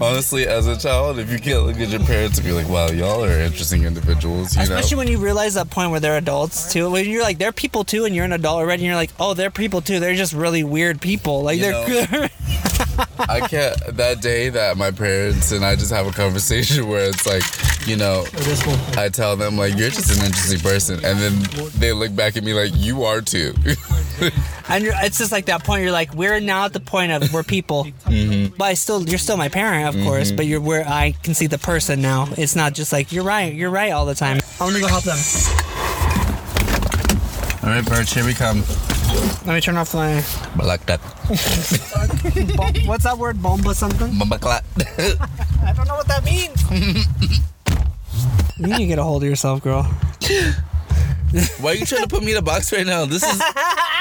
[0.01, 2.89] honestly, as a child, if you can't look at your parents and be like, "Wow,
[2.89, 4.99] y'all are interesting individuals," you Especially know.
[4.99, 6.91] when you realize that point where they're adults too.
[6.91, 9.35] When you're like, they're people too, and you're an adult already, and you're like, oh,
[9.35, 10.01] they're people too.
[10.01, 11.43] They're just really weird people.
[11.43, 12.31] Like You they're.
[13.29, 13.77] I can't.
[13.97, 17.43] That day that my parents and I just have a conversation where it's like,
[17.87, 18.25] you know,
[18.97, 22.45] I tell them like, "You're just an interesting person," and then they look back at
[22.45, 23.55] me like, "You are too."
[24.69, 25.83] and it's just like that point.
[25.83, 28.55] You're like, we're now at the point of we're people, Mm-hmm.
[28.59, 30.31] but I still, you're still my parent, of course.
[30.33, 32.29] But you're where I can see the person now.
[32.37, 34.39] It's not just like you're right, you're right all the time.
[34.61, 35.19] I'm gonna go help them.
[37.63, 38.63] All right, Birch, here we come.
[39.47, 40.23] Let me turn off my.
[40.57, 41.01] But like that.
[42.57, 43.43] Bom- What's that word?
[43.43, 44.15] Bomba something?
[44.17, 44.65] Mama-clat.
[44.79, 46.61] I don't know what that means.
[48.59, 49.83] you need to get a hold of yourself, girl.
[51.61, 53.05] Why are you trying to put me in a box right now?
[53.07, 53.41] This is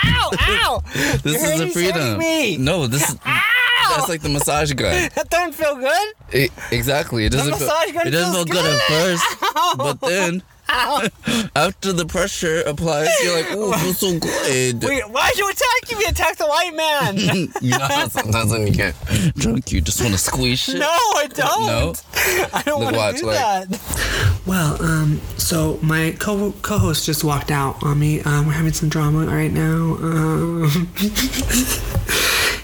[0.05, 0.31] Ow!
[0.39, 0.81] Ow!
[1.23, 2.01] this You're is a hurting- freedom.
[2.01, 2.57] hurting me.
[2.57, 3.15] No, this is
[3.89, 5.09] that's like the massage gun.
[5.15, 6.13] That don't feel good.
[6.31, 7.25] It, exactly.
[7.25, 7.49] It doesn't.
[7.51, 9.19] massage Feel, gun it doesn't feel feels good, at good.
[9.19, 15.09] first, but then after the pressure applies, you're like, "Oh, it feels so good." Wait,
[15.09, 16.05] why'd you attack me?
[16.05, 17.17] Attack the white man.
[17.61, 18.95] you know how sometimes when you get
[19.35, 20.77] drunk, you just want to squeeze shit.
[20.77, 21.67] no, I don't.
[21.67, 21.93] No?
[22.53, 23.35] I don't Look, want to do like-
[23.69, 24.39] that.
[24.45, 28.21] Well, um, so my co co-host just walked out on me.
[28.21, 29.95] Um, we're having some drama right now.
[30.01, 30.89] Um,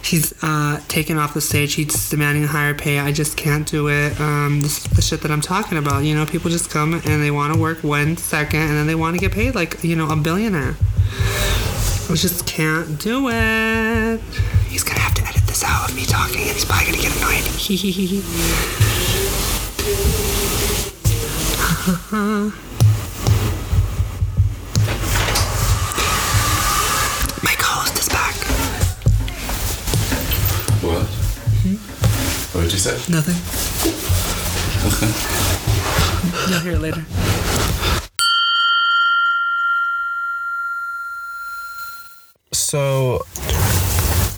[0.05, 1.73] he's uh taken off the stage.
[1.73, 2.99] He's demanding higher pay.
[2.99, 4.19] I just can't do it.
[4.19, 6.03] Um, this is the shit that I'm talking about.
[6.03, 8.95] You know, people just come and they want to work one second, and then they
[8.95, 10.75] want to get paid like you know a billionaire.
[12.07, 14.21] I just can't do it.
[14.67, 17.15] He's gonna have to edit this out of me talking, and he's probably gonna get
[17.17, 17.43] annoyed.
[17.65, 18.21] Hee hee hee
[32.55, 32.95] What did you say?
[33.11, 33.35] Nothing.
[34.87, 35.11] Okay.
[36.49, 37.03] You'll hear it later.
[42.53, 43.25] So,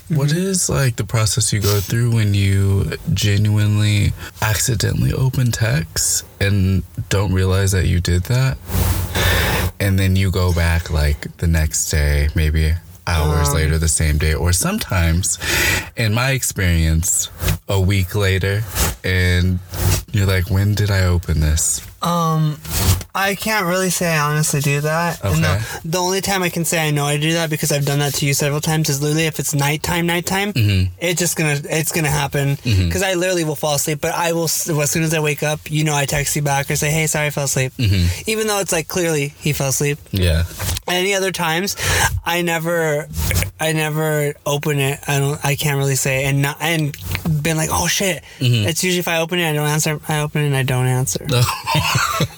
[0.08, 0.36] what mm-hmm.
[0.36, 7.32] is like the process you go through when you genuinely accidentally open text and don't
[7.32, 8.58] realize that you did that?
[9.78, 12.74] And then you go back like the next day, maybe,
[13.08, 15.38] hours later, the same day, or sometimes,
[15.96, 17.30] in my experience,
[17.68, 18.62] a week later,
[19.02, 19.58] and
[20.12, 21.80] you're like, when did I open this?
[22.02, 22.60] Um,
[23.20, 25.24] I can't really say I honestly do that.
[25.24, 25.40] Okay.
[25.40, 27.98] the, the only time I can say I know I do that because I've done
[27.98, 30.94] that to you several times is literally if it's nighttime, nighttime, Mm-hmm.
[31.00, 34.00] it's just gonna it's gonna happen because I literally will fall asleep.
[34.00, 36.70] But I will as soon as I wake up, you know, I text you back
[36.70, 38.30] or say, "Hey, sorry, I fell asleep," Mm-hmm.
[38.30, 39.98] even though it's like clearly he fell asleep.
[40.12, 40.44] Yeah.
[40.86, 41.76] Any other times,
[42.24, 43.08] I never,
[43.60, 45.00] I never open it.
[45.06, 45.38] I don't.
[45.44, 46.96] I can't really say and not and
[47.42, 48.22] been like, oh shit.
[48.38, 48.68] Mm-hmm.
[48.68, 50.00] It's usually if I open it, I don't answer.
[50.08, 51.26] I open it, and I don't answer.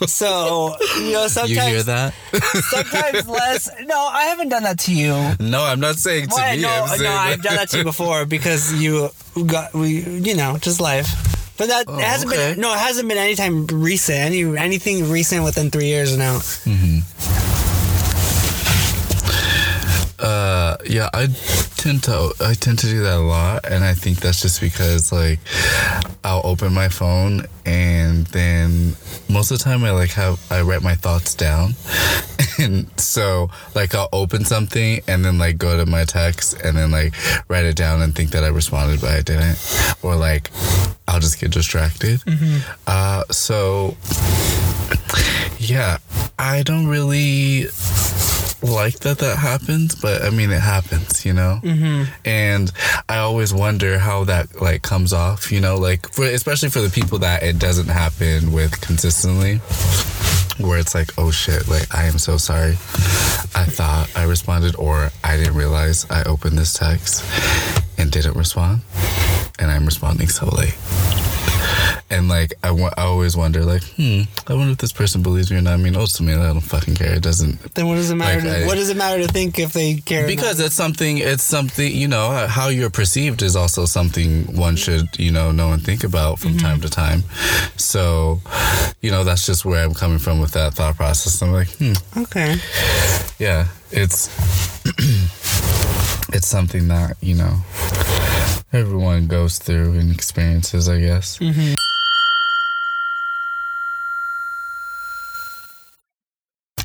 [0.07, 2.13] So you know, sometimes you hear that?
[2.69, 3.69] sometimes less.
[3.85, 5.13] No, I haven't done that to you.
[5.39, 6.61] No, I'm not saying to Well, me.
[6.61, 9.09] no, I'm no, I've done that to you before because you
[9.45, 11.07] got we, you know, just life.
[11.57, 12.53] But that it hasn't Oh, okay.
[12.53, 12.61] been.
[12.61, 14.17] No, it hasn't been anytime recent.
[14.17, 16.37] Any anything recent within three years now.
[16.37, 16.99] Mm-hmm.
[20.21, 21.27] Uh, yeah, I
[21.77, 25.11] tend to I tend to do that a lot, and I think that's just because
[25.11, 25.39] like
[26.23, 28.95] I'll open my phone and then
[29.29, 31.73] most of the time I like have I write my thoughts down,
[32.59, 36.91] and so like I'll open something and then like go to my text and then
[36.91, 37.15] like
[37.49, 39.57] write it down and think that I responded but I didn't,
[40.03, 40.51] or like
[41.07, 42.21] I'll just get distracted.
[42.85, 43.97] Uh, so
[45.57, 45.97] yeah,
[46.37, 47.65] I don't really
[48.61, 51.59] like that that happens, but I mean it happens, you know.
[51.63, 52.11] Mm-hmm.
[52.25, 52.71] And
[53.09, 56.89] I always wonder how that like comes off, you know, like for especially for the
[56.89, 59.57] people that it doesn't happen with consistently,
[60.63, 62.73] where it's like, oh shit, like I am so sorry.
[63.53, 67.23] I thought I responded, or I didn't realize I opened this text
[67.97, 68.81] and didn't respond,
[69.59, 70.75] and I'm responding so late.
[72.09, 75.49] And like I, wa- I always wonder, like, hmm, I wonder if this person believes
[75.49, 75.73] me or not.
[75.73, 77.13] I mean, ultimately, I don't fucking care.
[77.13, 78.41] It doesn't Then what does it matter?
[78.41, 80.27] Like, to, I- what does it matter to think if they care?
[80.27, 85.07] because it's something it's something you know how you're perceived is also something one should
[85.17, 87.23] you know know and think about from time to time
[87.77, 88.39] so
[89.01, 91.93] you know that's just where i'm coming from with that thought process i'm like hmm?
[92.17, 92.55] Okay.
[93.39, 94.29] yeah it's
[96.33, 97.57] it's something that you know
[98.73, 101.37] everyone goes through and experiences i guess.
[101.39, 101.73] Mm-hmm.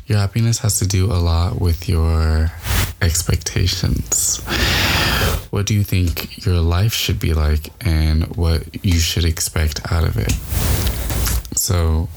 [0.07, 2.49] Your happiness has to do a lot with your
[3.01, 4.41] expectations.
[5.49, 10.05] What do you think your life should be like and what you should expect out
[10.05, 10.31] of it?
[11.57, 12.07] So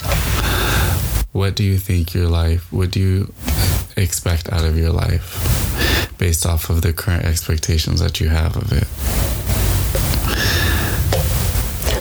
[1.32, 3.32] what do you think your life what do you
[3.96, 8.72] expect out of your life based off of the current expectations that you have of
[8.72, 8.86] it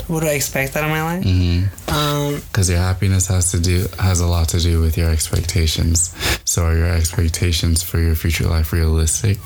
[0.10, 1.24] What do I expect out of my life?
[1.24, 1.89] Mm-hmm.
[1.94, 6.15] Um, because your happiness has to do has a lot to do with your expectations
[6.46, 9.38] so are your expectations for your future life realistic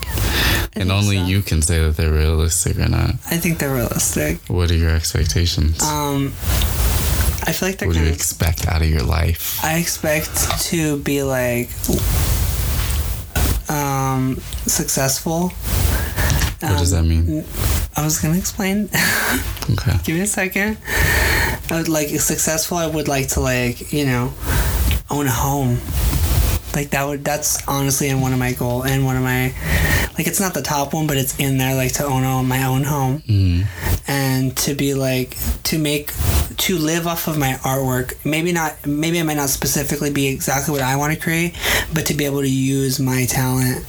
[0.72, 1.24] and only so.
[1.26, 4.38] you can say that they're realistic or not I think they're realistic.
[4.48, 6.32] what are your expectations Um,
[7.42, 8.14] I feel like they're what do you of.
[8.14, 11.68] expect out of your life I expect to be like
[13.68, 15.48] um successful.
[16.60, 17.44] what does that Um, mean
[17.96, 18.88] I was gonna explain.
[19.70, 20.78] okay Give me a second.
[21.70, 22.76] I would like successful.
[22.76, 24.32] I would like to like you know
[25.10, 25.78] own a home.
[26.74, 29.54] Like that would that's honestly in one of my goal and one of my
[30.16, 32.84] like it's not the top one, but it's in there like to own my own
[32.84, 33.20] home.
[33.20, 33.66] Mm
[34.06, 36.12] and to be like to make
[36.56, 38.24] to live off of my artwork.
[38.24, 41.56] Maybe not maybe it might not specifically be exactly what i want to create
[41.92, 43.84] but to be able to use my talent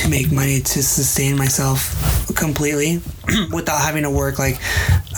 [0.00, 1.94] to make money to sustain myself
[2.34, 3.02] completely
[3.52, 4.58] without having to work like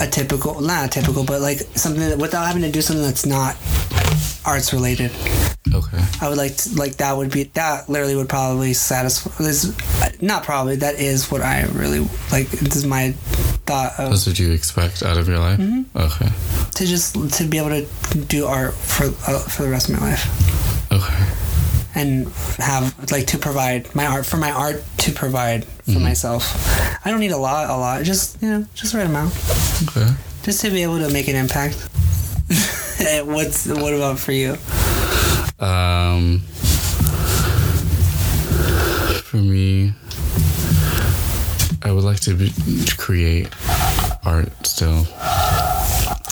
[0.01, 3.25] a typical not a typical but like something that without having to do something that's
[3.25, 3.55] not
[4.45, 5.09] arts related.
[5.73, 6.03] Okay.
[6.19, 9.73] I would like to like that would be that literally would probably satisfy this
[10.21, 11.99] not probably that is what i really
[12.31, 13.13] like this is my
[13.65, 15.59] thought of that's what you expect out of your life?
[15.59, 15.97] Mm-hmm.
[15.97, 16.29] okay.
[16.75, 17.87] To just to be able to
[18.25, 20.91] do art for uh, for the rest of my life.
[20.91, 21.42] Okay
[21.95, 22.27] and
[22.57, 26.43] have like to provide my art for my art to provide for myself.
[27.05, 28.03] I don't need a lot, a lot.
[28.03, 29.33] Just you know, just right amount,
[29.89, 31.75] okay just to be able to make an impact.
[33.25, 34.57] What's what about for you?
[35.59, 36.39] Um,
[39.23, 39.93] for me,
[41.81, 43.49] I would like to, be, to create
[44.25, 45.07] art still.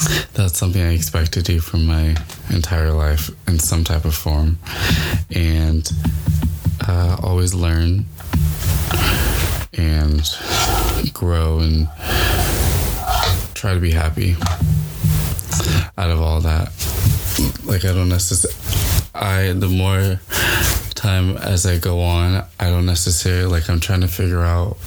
[0.33, 2.15] That's something I expect to do for my
[2.49, 4.57] entire life in some type of form,
[5.33, 5.89] and
[6.87, 8.05] uh, always learn
[9.73, 10.27] and
[11.13, 11.87] grow and
[13.53, 14.35] try to be happy
[15.97, 16.71] out of all that.
[17.63, 18.57] Like I don't necessarily
[19.13, 20.19] I the more
[20.95, 24.77] time as I go on, I don't necessarily like I'm trying to figure out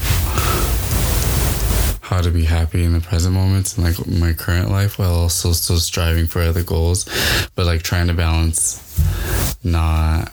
[2.05, 5.53] how to be happy in the present moments and like my current life while also
[5.53, 7.07] still striving for other goals,
[7.55, 8.79] but like trying to balance
[9.65, 10.31] not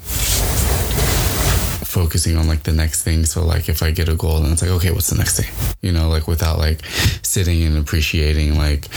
[1.92, 3.26] focusing on like the next thing.
[3.26, 5.76] So like if I get a goal, then it's like, okay, what's the next thing?
[5.82, 6.84] You know, like without like
[7.22, 8.88] sitting and appreciating like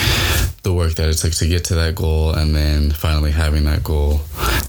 [0.63, 3.83] the work that it took to get to that goal and then finally having that
[3.83, 4.21] goal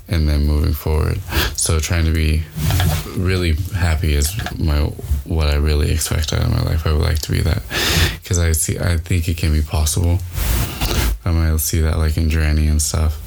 [0.07, 1.19] and then moving forward.
[1.55, 2.43] So trying to be
[3.15, 4.79] really happy is my
[5.25, 6.85] what I really expect out of my life.
[6.87, 7.61] I would like to be that
[8.21, 10.17] because I see I think it can be possible.
[11.23, 13.21] I might see that like in Journey and stuff.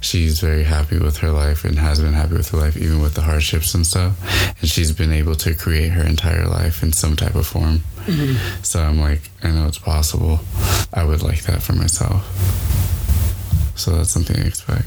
[0.00, 3.14] She's very happy with her life and has been happy with her life even with
[3.14, 4.16] the hardships and stuff.
[4.60, 7.80] And she's been able to create her entire life in some type of form.
[8.04, 8.62] Mm-hmm.
[8.62, 10.40] So I'm like, I know it's possible.
[10.92, 12.24] I would like that for myself.
[13.76, 14.86] So that's something I expect.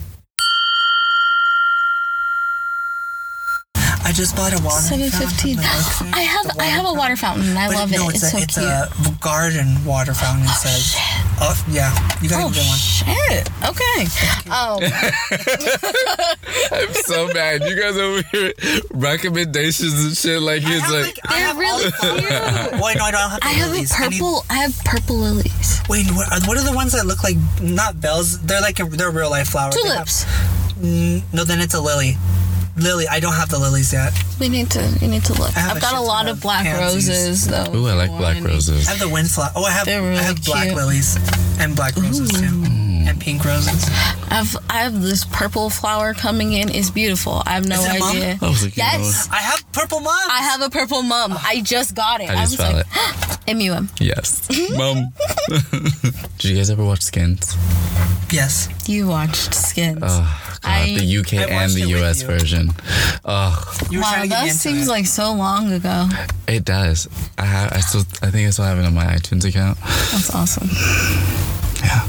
[4.03, 5.29] I just bought a water Seven fountain.
[5.29, 5.55] fifteen.
[5.57, 5.63] from
[6.11, 8.15] the Oak I have I have a water fountain I But love no, it.
[8.15, 8.67] it's, It's, a so it's cute.
[8.67, 10.45] a garden water fountain.
[10.45, 10.95] It says.
[11.43, 11.89] Oh yeah,
[12.21, 12.77] you gotta oh get one.
[12.77, 13.49] shit.
[13.65, 14.05] Okay.
[14.51, 14.77] Um,
[16.71, 17.63] I'm so mad.
[17.63, 18.53] You guys over here
[18.91, 22.81] recommendations and shit like I it's like, like, I they're have really cute.
[22.81, 23.91] Wait, no, I don't have I have a lilies.
[23.97, 24.45] I need- purple.
[24.49, 25.81] I have purple lilies.
[25.89, 28.39] wait, what are, what are the ones that look like not bells?
[28.41, 29.75] They're like a, they're real life flowers.
[29.75, 30.25] They have- Tulips.
[30.81, 32.17] Mm, no, then it's a lily.
[32.77, 33.07] Lily.
[33.07, 34.13] I don't have the lilies yet.
[34.39, 34.97] We need to.
[35.01, 35.55] We need to look.
[35.55, 37.07] I have I've a got a lot of of black pansies.
[37.09, 37.75] roses though.
[37.75, 38.87] ooh, I like black roses.
[38.87, 39.49] I have the windflower.
[39.55, 40.75] Oh, I have They're really I have black cute.
[40.77, 41.17] lilies
[41.59, 43.85] and black roses too, and pink roses.
[44.29, 46.69] I've I have this purple flower coming in.
[46.69, 47.43] It's beautiful.
[47.45, 48.15] I have no Is it mom?
[48.15, 48.37] idea.
[48.41, 50.31] I was like, you Yes, I have purple mums.
[50.31, 51.33] I have a purple mum.
[51.37, 52.29] I just got it.
[52.29, 53.89] I just was found like, MUM.
[53.99, 54.47] Yes.
[54.77, 55.11] Mom.
[56.37, 57.55] Did you guys ever watch Skins?
[58.31, 58.69] yes.
[58.87, 59.99] You watched Skins.
[59.99, 60.50] God.
[60.63, 62.71] Uh, I- the UK I and the US version.
[63.25, 64.89] Oh, You wow, trying to get that seems it.
[64.91, 66.07] like so long ago.
[66.47, 67.07] it does.
[67.37, 67.73] I have.
[67.73, 68.01] I still.
[68.21, 69.77] I think I still have it on my iTunes account.
[69.79, 70.69] That's awesome.
[71.83, 72.05] Yeah.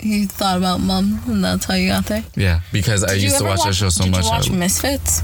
[0.00, 2.22] You thought about mum, and that's how you got there.
[2.36, 4.24] Yeah, because I Did you used to ever watch that show so did much.
[4.24, 5.22] you watch I, Misfits?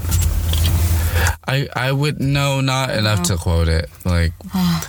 [1.47, 3.89] I I would no, not enough to quote it.
[4.05, 4.33] Like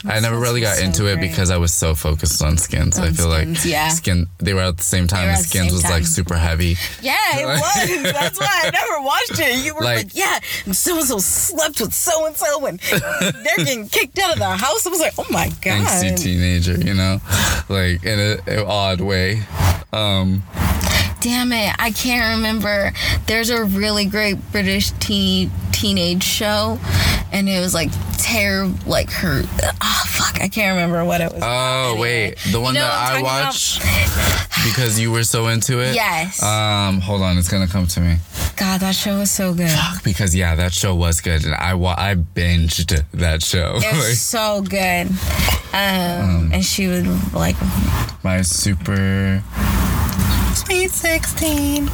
[0.04, 2.98] I never really got so into it because I was so focused on Skins.
[2.98, 3.88] I feel Skins, like yeah.
[3.88, 4.26] Skin.
[4.38, 5.28] They were at the same time.
[5.28, 5.92] and Skins was time.
[5.92, 6.76] like super heavy.
[7.02, 7.46] Yeah, it
[8.04, 8.12] was.
[8.12, 9.64] That's why I never watched it.
[9.64, 10.38] You were like, Like- yeah,
[10.72, 14.44] so and so slept with so and so, and they're getting kicked out of the
[14.56, 14.86] house.
[14.86, 15.86] I was like, oh my god.
[15.86, 17.20] Angsty teenager, you know,
[17.68, 19.42] like in a, an odd way.
[19.92, 20.42] Um,
[21.24, 22.92] Damn it, I can't remember.
[23.26, 26.78] There's a really great British teen teenage show,
[27.32, 29.40] and it was like terror, like her.
[29.80, 31.40] Oh fuck, I can't remember what it was.
[31.42, 33.80] oh wait, the one You know that I watched
[34.66, 35.94] because you were so into it.
[35.94, 36.42] Yes.
[36.42, 38.16] Um, hold on, it's gonna come to me.
[38.56, 39.70] God, that show was so good.
[39.70, 43.76] Fuck, Because yeah, that show was good, and I wa- I binged that show.
[43.76, 45.08] It was so good.
[45.72, 47.56] Um, and she would like
[48.22, 49.42] My super.
[50.66, 51.86] Sweet sixteen.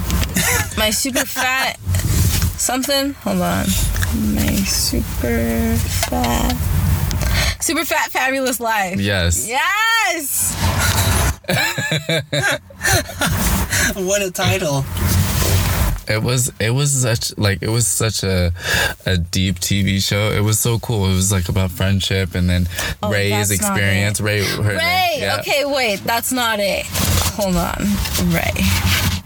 [0.77, 1.77] my super fat
[2.57, 3.13] something.
[3.13, 3.65] Hold on.
[4.35, 5.75] My super
[6.09, 6.53] fat
[7.61, 8.99] super fat fabulous life.
[8.99, 9.47] Yes.
[9.47, 10.57] Yes.
[13.95, 14.85] What a title.
[16.07, 18.53] It was it was such like it was such a
[19.05, 20.31] a deep TV show.
[20.31, 21.05] It was so cool.
[21.05, 22.67] It was like about friendship and then
[23.03, 24.21] Oh, Rae's experience.
[24.21, 25.15] Rae, her, Rae.
[25.17, 25.97] yeah, Okay, wait.
[26.03, 26.85] That's not it.
[27.35, 27.85] Hold on.
[28.33, 28.51] Rae.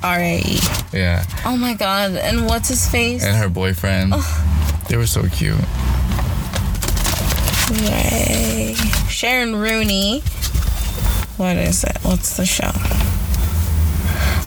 [0.03, 0.59] R A E.
[0.93, 2.11] yeah, Oh my god.
[2.11, 3.23] And what's his face?
[3.23, 4.11] and her boyfriend.
[4.15, 4.85] Oh.
[4.89, 5.57] They were so cute.
[7.71, 8.75] Rae.
[9.09, 10.21] Sharon Rooney.
[11.37, 11.97] What is it?
[12.03, 12.71] What's the show?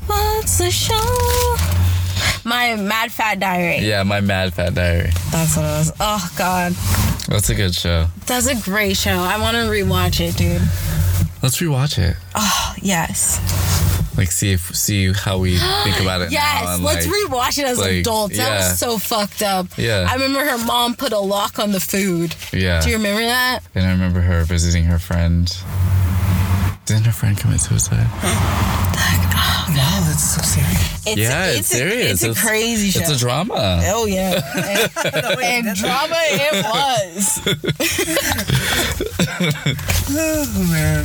[0.06, 0.94] What's the show?
[2.48, 3.78] My Mad Fat Diary.
[3.84, 5.10] Yeah, my Mad Fat Diary.
[5.30, 5.92] That's what it was.
[6.00, 6.72] Oh god.
[7.28, 8.06] That's a good show.
[8.26, 9.10] That's a great show.
[9.18, 10.62] I want to rewatch it, dude.
[11.42, 12.16] Let's rewatch it.
[12.34, 13.38] Oh, yes.
[14.16, 16.32] Like see if see how we think about it.
[16.38, 16.80] Yes.
[16.80, 18.36] Let's like, rewatch it as like, adults.
[18.36, 18.56] That yeah.
[18.56, 19.66] was so fucked up.
[19.76, 20.06] Yeah.
[20.08, 22.34] I remember her mom put a lock on the food.
[22.52, 22.80] Yeah.
[22.80, 23.60] Do you remember that?
[23.74, 25.46] And I remember her visiting her friend.
[26.86, 28.06] Didn't her friend commit suicide?
[30.18, 31.06] Wow, that's so serious.
[31.06, 32.22] It's, yeah, it's, it's serious.
[32.24, 33.00] A, it's a crazy show.
[33.00, 33.80] It's a drama.
[33.84, 34.40] Oh yeah,
[35.04, 37.40] and, and drama it was.
[40.10, 41.04] Oh man.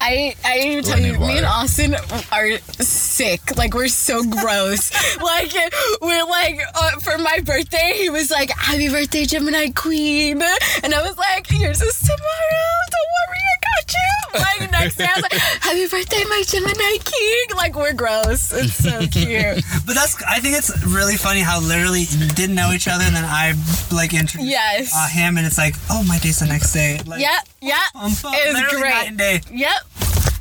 [0.00, 1.46] I I didn't even tell Running you, me and.
[1.46, 1.94] Austin
[2.32, 3.56] are sick.
[3.56, 4.92] Like we're so gross.
[5.20, 5.52] like
[6.00, 10.40] we're like uh, for my birthday, he was like, "Happy birthday, Gemini Queen,"
[10.82, 12.70] and I was like, "Yours is tomorrow.
[12.90, 16.96] Don't worry, I got you." Like next day, I was like, "Happy birthday, my Gemini
[17.04, 18.52] King." Like we're gross.
[18.52, 19.64] It's so cute.
[19.86, 22.04] But that's I think it's really funny how literally
[22.34, 23.54] didn't know each other and then I
[23.92, 24.92] like introduced Yes.
[24.94, 26.98] uh, him and it's like, oh my day's the next day.
[27.06, 27.82] Like, yeah, yeah.
[27.94, 29.08] um, fu- It was literally night great.
[29.08, 29.40] and day.
[29.52, 29.72] Yep.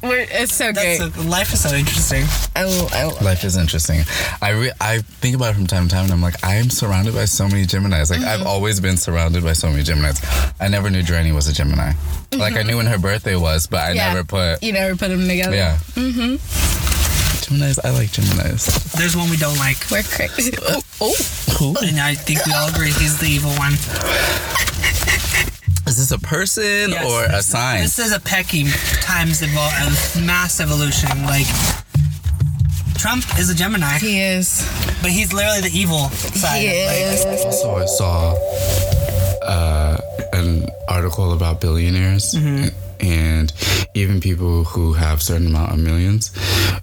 [0.04, 1.14] We're, it's so That's great.
[1.14, 2.26] so, life is so interesting.
[2.58, 4.02] I, I, Life is interesting.
[4.42, 6.70] I re- I think about it from time to time, and I'm like, I am
[6.70, 8.10] surrounded by so many Geminis.
[8.12, 10.20] Like I've always been surrounded by so many Geminis.
[10.60, 11.94] I never knew Journey was a Gemini.
[12.38, 14.14] Like I knew when her birthday was, but I Yeah.
[14.14, 14.62] never put.
[14.62, 15.56] you never put them together.
[15.56, 15.78] Yeah.
[15.96, 16.36] Mm-hmm.
[17.44, 18.92] Geminis, I like Geminis.
[18.94, 19.78] There's one we don't like.
[19.90, 20.52] We're crazy.
[20.62, 21.14] Oh, oh.
[21.60, 23.74] Who And I think we all agree he's the evil one.
[25.88, 26.12] Is this?
[26.12, 27.82] A person Yes, or a sign?
[27.82, 28.66] This is a Pecky
[29.02, 29.76] times involved,
[30.16, 31.10] a mass evolution.
[31.26, 31.48] Like
[32.96, 34.62] Trump is a Gemini, He is.
[35.02, 36.62] but he's literally the evil side.
[36.62, 37.62] He Like, is.
[37.62, 38.34] So I saw
[39.44, 39.98] uh,
[40.34, 42.34] an article about billionaires
[43.00, 43.52] and
[43.94, 46.32] even people who have certain amount of millions,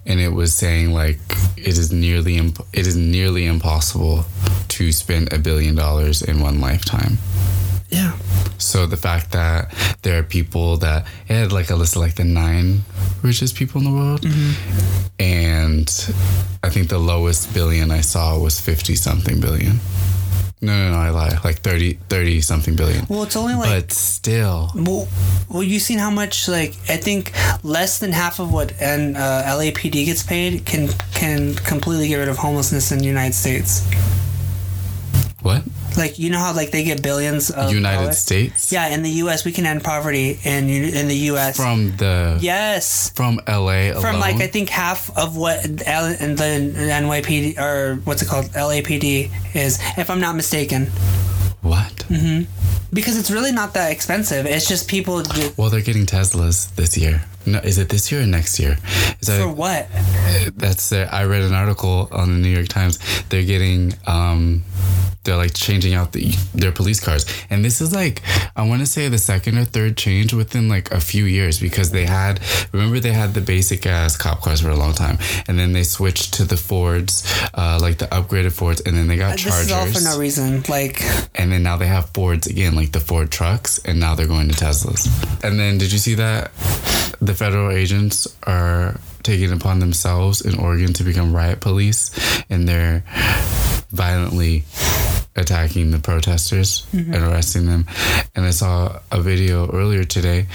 [0.05, 1.17] and it was saying like
[1.57, 4.25] it is nearly imp- it is nearly impossible
[4.67, 7.17] to spend a billion dollars in one lifetime.
[7.91, 8.13] Yeah.
[8.57, 12.15] So the fact that there are people that it had like a list of like
[12.15, 12.81] the nine
[13.21, 14.25] richest people in the world,
[15.19, 15.87] and
[16.63, 19.79] I think the lowest billion I saw was fifty something billion.
[20.63, 21.39] No, no, no, I lie.
[21.43, 23.07] Like 30, 30 something billion.
[23.09, 25.07] Well, it's only like but still, Well,
[25.49, 27.33] well, you seen how much like I think
[27.63, 32.27] less than half of what an uh, LAPD gets paid can can completely get rid
[32.27, 33.89] of homelessness in the United States.
[35.41, 35.63] What?
[35.97, 38.17] Like you know how like they get billions of United dollars?
[38.19, 38.71] States?
[38.71, 39.43] Yeah, in the U.S.
[39.43, 41.57] we can end poverty in in the U.S.
[41.57, 43.09] From the yes.
[43.11, 44.01] from LA alone.
[44.01, 48.45] From like I think half of what L and the NYPD or what's it called
[48.45, 50.87] LAPD is, if I'm not mistaken,
[51.61, 51.91] what?
[52.09, 52.49] Mm-hmm.
[52.93, 54.45] Because it's really not that expensive.
[54.45, 57.23] It's just people do, Well, they're getting Teslas this year.
[57.45, 58.77] No, is it this year or next year?
[59.19, 59.87] Is that for what?
[60.57, 62.99] that's the, I read an article on the New York Times.
[63.29, 64.63] They're getting um
[65.23, 67.25] they're like changing out the their police cars.
[67.49, 68.21] And this is like
[68.55, 71.91] I want to say the second or third change within like a few years because
[71.91, 72.39] they had
[72.71, 75.17] remember they had the basic ass cop cars for a long time
[75.47, 79.17] and then they switched to the Fords uh like the upgraded Fords and then they
[79.17, 79.65] got This Chargers.
[79.67, 80.63] is all for no reason.
[80.67, 81.01] Like
[81.35, 84.49] And then now they have Fords again, like the Ford trucks, and now they're going
[84.49, 85.07] to Teslas.
[85.43, 86.51] And then did you see that
[87.21, 92.09] the federal agents are taking it upon themselves in Oregon to become riot police,
[92.49, 93.03] and they're
[93.91, 94.63] violently
[95.35, 97.13] attacking the protesters mm-hmm.
[97.13, 97.85] and arresting them.
[98.35, 100.47] And I saw a video earlier today,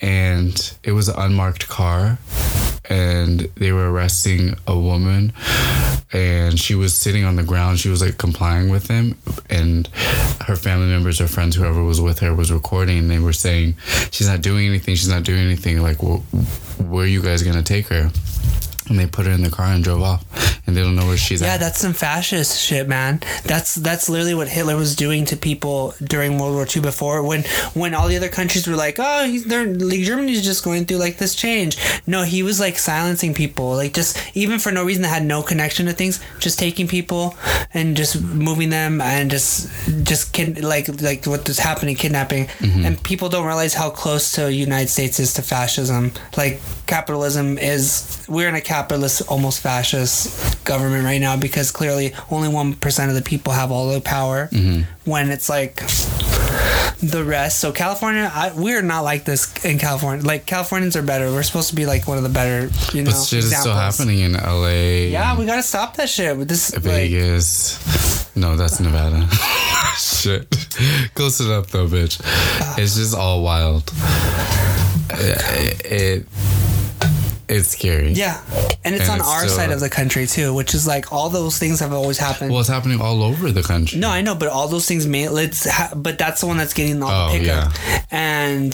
[0.00, 2.18] and it was an unmarked car,
[2.88, 5.32] and they were arresting a woman,
[6.12, 7.78] and she was sitting on the ground.
[7.78, 9.18] She was like complying with them,
[9.50, 9.86] and
[10.46, 13.76] her family members or friends, whoever was with her, was recording, and they were saying,
[14.10, 14.96] "She's not doing anything.
[14.96, 15.82] She's not doing anything.
[15.82, 16.22] Like, wh-
[16.80, 18.10] where are you guys gonna take her?"
[18.88, 20.24] And they put her in the car and drove off,
[20.66, 21.52] and they don't know where she's Yeah, at.
[21.52, 23.20] Yeah, that's some fascist shit, man.
[23.44, 26.82] That's that's literally what Hitler was doing to people during World War II.
[26.82, 27.42] Before, when
[27.74, 30.98] when all the other countries were like, "Oh, he's they're like Germany's just going through
[30.98, 31.76] like this change."
[32.06, 35.42] No, he was like silencing people, like just even for no reason that had no
[35.42, 37.36] connection to things, just taking people
[37.72, 39.70] and just moving them and just
[40.02, 42.46] just kid like like what was happening, kidnapping.
[42.46, 42.84] Mm-hmm.
[42.86, 46.12] And people don't realize how close to United States is to fascism.
[46.36, 52.48] Like capitalism is we're in a capitalist almost fascist government right now because clearly only
[52.48, 54.80] 1% of the people have all the power mm-hmm.
[55.04, 55.76] when it's like
[57.02, 61.26] the rest so california I, we're not like this in california like californians are better
[61.30, 63.74] we're supposed to be like one of the better you know but shit is still
[63.74, 65.10] happening in LA.
[65.10, 68.34] yeah we gotta stop that shit with this like, Vegas.
[68.34, 69.28] no, that's Nevada.
[69.98, 70.48] Shit.
[71.14, 72.18] Close it up though, bitch.
[72.24, 72.76] Ah.
[72.78, 73.92] It's just all wild.
[75.10, 76.26] It, it
[77.52, 78.12] it's scary.
[78.12, 78.40] yeah
[78.84, 81.12] and it's And on it's our still- side of the country too which is like
[81.12, 83.98] all those things have always happened Well, it's happening all over the country.
[83.98, 85.68] No, I know, but all those things may let's.
[85.70, 88.02] Ha- but that's the one that's getting all the Oh, pickup, yeah.
[88.10, 88.72] and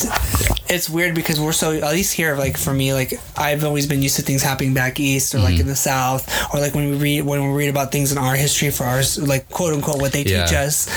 [0.69, 2.35] it's weird because we're so at least here.
[2.37, 5.47] Like for me, like I've always been used to things happening back east or Mm-hmm.
[5.47, 8.19] like in the south, or like when we read when we read about things in
[8.19, 10.89] our history for ours, like quote unquote what they teach us,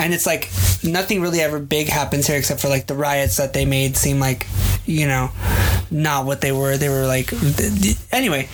[0.00, 0.48] and it's like
[0.82, 4.18] nothing really ever big happens here except for like the riots that they made seem
[4.20, 4.46] like
[4.86, 5.30] you know
[5.90, 6.76] not what they were.
[6.76, 7.32] They were like
[8.12, 8.48] anyway.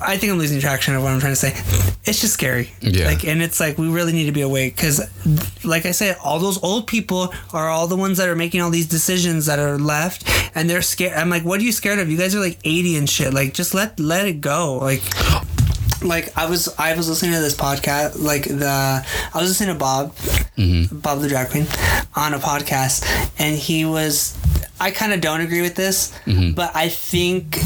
[0.00, 1.52] I think I'm losing traction of what I'm trying to say.
[2.04, 2.72] It's just scary.
[2.80, 3.06] Yeah.
[3.06, 5.00] Like, and it's like we really need to be awake because,
[5.64, 8.70] like I said, all those old people are all the ones that are making all
[8.70, 11.16] these decisions that are left, and they're scared.
[11.16, 12.10] I'm like, what are you scared of?
[12.10, 13.32] You guys are like 80 and shit.
[13.32, 14.78] Like, just let let it go.
[14.78, 15.02] Like.
[16.02, 18.20] Like I was, I was listening to this podcast.
[18.20, 20.16] Like the, I was listening to Bob,
[20.56, 20.98] mm-hmm.
[20.98, 21.68] Bob the drag queen,
[22.16, 23.06] on a podcast,
[23.38, 24.36] and he was.
[24.82, 26.54] I kind of don't agree with this, mm-hmm.
[26.54, 27.56] but I think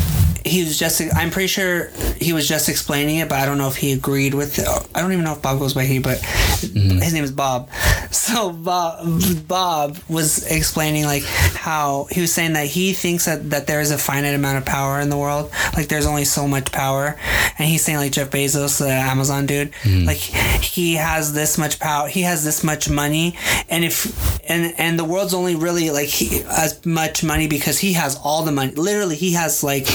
[0.47, 1.03] he was just.
[1.15, 1.89] I'm pretty sure
[2.21, 4.59] he was just explaining it, but I don't know if he agreed with.
[4.59, 4.67] It.
[4.95, 6.99] I don't even know if Bob goes by he, but mm-hmm.
[6.99, 7.71] his name is Bob.
[8.27, 13.69] So Bob, Bob was explaining like how he was saying that he thinks that that
[13.69, 15.53] there is a finite amount of power in the world.
[15.77, 17.17] Like there's only so much power,
[17.59, 20.07] and he's saying like Jeff Bezos, the Amazon dude, mm-hmm.
[20.07, 23.37] like he has this much power, he has this much money,
[23.69, 27.93] and if and and the world's only really like he as much money because he
[27.93, 28.73] has all the money.
[28.73, 29.87] Literally, he has like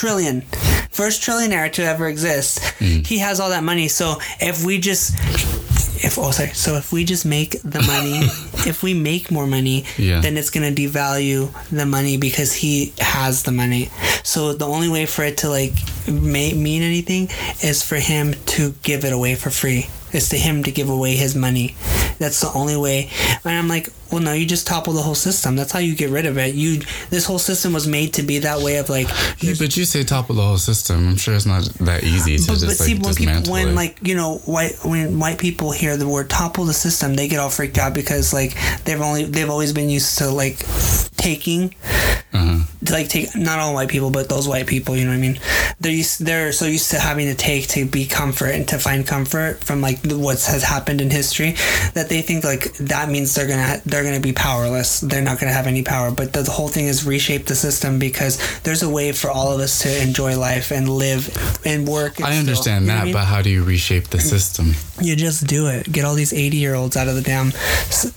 [0.00, 0.40] trillion,
[0.90, 2.58] first trillionaire to ever exist.
[2.78, 3.06] Mm.
[3.06, 3.88] He has all that money.
[3.88, 5.12] So if we just
[6.02, 8.20] if oh sorry, so if we just make the money,
[8.70, 10.20] if we make more money, Yeah.
[10.22, 13.90] then it's gonna devalue the money because he has the money.
[14.22, 15.74] So the only way for it to like
[16.08, 17.28] may, mean anything
[17.62, 19.90] is for him to give it away for free.
[20.12, 21.76] It's to him to give away his money.
[22.18, 23.10] That's the only way.
[23.44, 25.56] And I'm like, well, no, you just topple the whole system.
[25.56, 26.54] That's how you get rid of it.
[26.54, 26.80] You
[27.10, 29.08] this whole system was made to be that way of like
[29.42, 31.08] Yeah, but you say top of the whole system.
[31.08, 33.68] I'm sure it's not that easy to but, just but see, like when people, when
[33.68, 33.74] it.
[33.74, 37.38] like you know, white when white people hear the word topple the system, they get
[37.40, 40.58] all freaked out because like they've only they've always been used to like
[41.16, 41.74] taking,
[42.32, 42.58] Uh-huh.
[42.90, 44.96] like take not all white people, but those white people.
[44.96, 45.38] You know what I mean?
[45.80, 49.06] They're used they're so used to having to take to be comfort and to find
[49.06, 51.56] comfort from like the- what has happened in history
[51.94, 55.00] that they think like that means they're gonna they're gonna be powerless.
[55.00, 56.10] They're not gonna have any power.
[56.10, 59.52] But the, the whole thing is reshape the system because there's a way for all
[59.52, 61.28] of us to enjoy life and live
[61.64, 62.18] and work.
[62.18, 63.12] and I understand that, I mean?
[63.12, 64.74] but how do you reshape the system?
[65.00, 65.90] you just do it.
[65.90, 67.52] Get all these eighty year olds out of the damn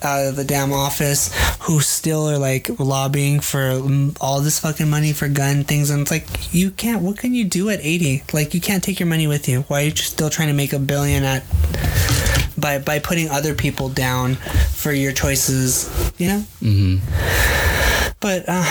[0.02, 1.32] out of the damn office
[1.62, 6.02] who still are like lobbying for mm, all this fucking money for gun things, and
[6.02, 7.02] it's like you can't.
[7.02, 8.24] What can you do at eighty?
[8.34, 9.62] Like you can't take your money with you.
[9.64, 11.44] Why are you still trying to make a billion at?
[12.64, 16.40] By, by putting other people down for your choices, you know.
[16.62, 16.96] hmm
[18.22, 18.64] But uh,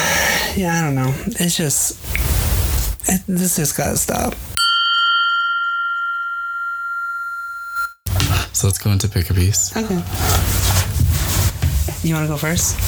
[0.57, 1.13] yeah, I don't know.
[1.39, 2.03] It's just
[3.07, 4.33] it, this just gotta stop.
[8.55, 9.77] So let's go into pick a piece.
[9.77, 10.01] Okay.
[12.03, 12.79] You want to go first?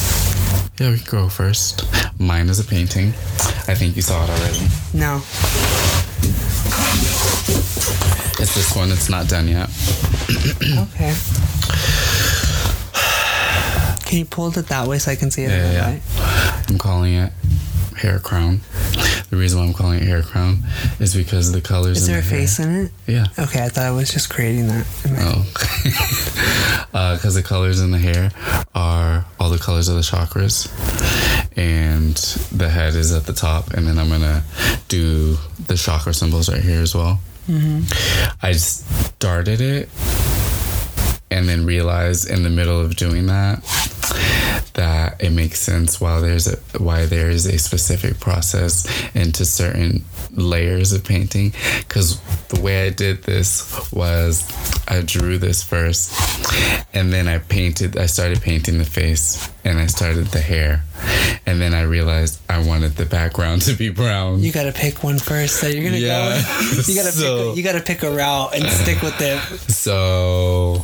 [0.79, 1.83] Yeah, we can go first.
[2.19, 3.09] Mine is a painting.
[3.67, 4.67] I think you saw it already.
[4.93, 5.21] No.
[7.47, 8.91] It's this one.
[8.91, 9.69] It's not done yet.
[10.61, 11.13] Okay.
[14.05, 15.49] Can you pull it that way so I can see it?
[15.49, 16.63] Yeah, yeah?
[16.69, 17.33] I'm calling it
[17.97, 18.61] hair crown.
[19.29, 20.59] The reason why I'm calling it hair crown
[20.99, 21.97] is because the colors.
[21.97, 22.91] Is there a hair- face in it?
[23.07, 23.25] Yeah.
[23.39, 24.85] Okay, I thought I was just creating that.
[25.19, 25.43] Oh,
[27.15, 28.31] because uh, the colors in the hair
[28.75, 30.67] are all the colors of the chakras,
[31.57, 32.15] and
[32.57, 34.43] the head is at the top, and then I'm gonna
[34.87, 35.37] do
[35.67, 37.19] the chakra symbols right here as well.
[37.47, 38.35] Mm-hmm.
[38.41, 39.89] I started it,
[41.31, 43.63] and then realized in the middle of doing that
[44.73, 48.85] that it makes sense why there's a why there is a specific process
[49.15, 54.43] into certain layers of painting because the way I did this was
[54.87, 56.13] I drew this first
[56.93, 60.83] and then I painted I started painting the face and I started the hair
[61.45, 65.19] and then I realized I wanted the background to be brown You gotta pick one
[65.19, 66.29] first that you're gonna Yeah.
[66.29, 66.35] go.
[66.77, 66.89] With.
[66.89, 67.53] You gotta So- pick.
[67.53, 69.39] A, you gotta pick a route and stick with it.
[69.71, 70.83] So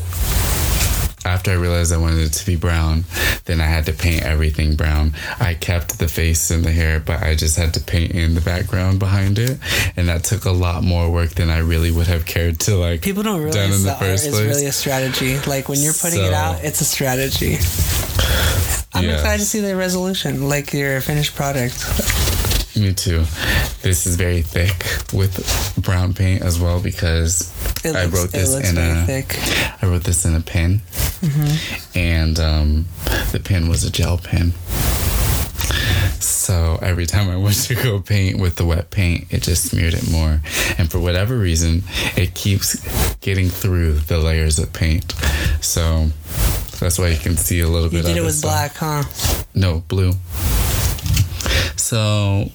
[1.26, 3.06] after I realized I wanted it to be brown,
[3.46, 5.14] then I had to paint everything brown.
[5.40, 8.42] I kept the face and the hair, but I just had to paint in the
[8.42, 9.60] background behind it,
[9.96, 13.02] and that took a lot more work than I really would have cared to like.
[13.02, 15.40] People don't done realize in the that art first is really a strategy.
[15.42, 17.56] Like when you're putting it out, it's a strategy.
[18.94, 22.41] I'm excited to see the resolution, like your finished product.
[22.82, 23.20] Me too.
[23.84, 24.74] This is very thick
[25.14, 27.54] with brown paint as well because
[27.86, 29.38] It I wrote this looks in a thick.
[29.84, 30.82] I wrote this in a pen,
[31.94, 32.86] and um,
[33.32, 34.54] the pen was a gel pen.
[36.20, 39.94] So every time I went to go paint with the wet paint, it just smeared
[39.94, 40.42] it more.
[40.80, 41.84] And for whatever reason,
[42.18, 42.76] it keeps
[43.20, 45.12] getting through the layers of paint.
[45.62, 46.08] So
[46.80, 48.26] that's why you can see a little You bit did of it it.
[48.26, 49.04] with black, huh?
[49.54, 50.14] No, blue.
[51.76, 52.52] So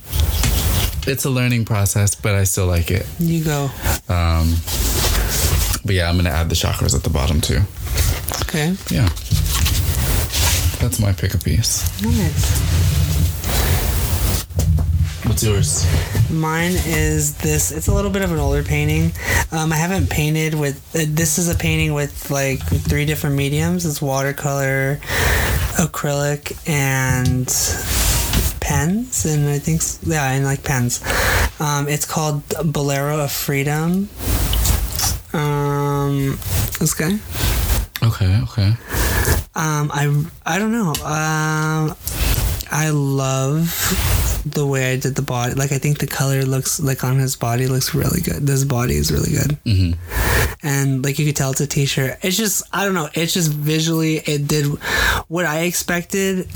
[1.07, 3.07] it's a learning process, but I still like it.
[3.19, 3.71] You go.
[4.09, 4.57] Um,
[5.85, 7.61] but yeah, I'm gonna add the chakras at the bottom too.
[8.43, 8.75] Okay.
[8.91, 9.09] Yeah.
[10.81, 12.03] That's my pick a piece.
[12.03, 12.77] Nice.
[15.27, 15.87] What's yours?
[16.31, 17.73] Mine is this.
[17.73, 19.13] It's a little bit of an older painting.
[19.53, 20.77] Um, I haven't painted with.
[20.95, 23.85] Uh, this is a painting with like three different mediums.
[23.85, 25.01] It's watercolor,
[25.79, 27.49] acrylic, and
[28.67, 29.25] pens.
[29.25, 31.01] And I think yeah, and like pens.
[31.61, 34.09] Um, it's called Bolero of Freedom.
[35.33, 36.39] Um,
[36.81, 37.19] this guy.
[38.03, 38.75] Okay, okay.
[39.55, 40.91] Um, I I don't know.
[41.05, 41.97] Um,
[42.71, 45.55] I love the way I did the body.
[45.55, 48.47] Like I think the color looks like on his body looks really good.
[48.47, 49.93] This body is really good, hmm
[50.63, 52.19] and like you could tell it's a t-shirt.
[52.23, 53.09] It's just I don't know.
[53.15, 54.67] It's just visually it did
[55.29, 56.49] what I expected.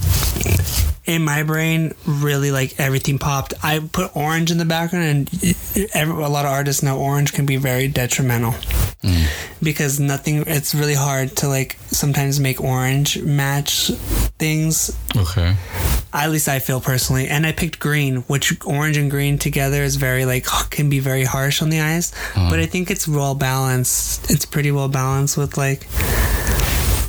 [1.11, 3.53] In my brain, really like everything popped.
[3.65, 7.47] I put orange in the background, and every, a lot of artists know orange can
[7.47, 8.53] be very detrimental.
[9.03, 9.27] Mm.
[9.61, 13.89] Because nothing it's really hard to like sometimes make orange match
[14.39, 14.97] things.
[15.17, 15.57] Okay.
[16.13, 17.27] at least i feel personally.
[17.27, 21.25] And i picked green which orange and green together is very like can be very
[21.25, 22.13] harsh on the eyes.
[22.35, 22.51] Mm.
[22.51, 24.31] But i think it's well balanced.
[24.31, 25.89] It's pretty well balanced with like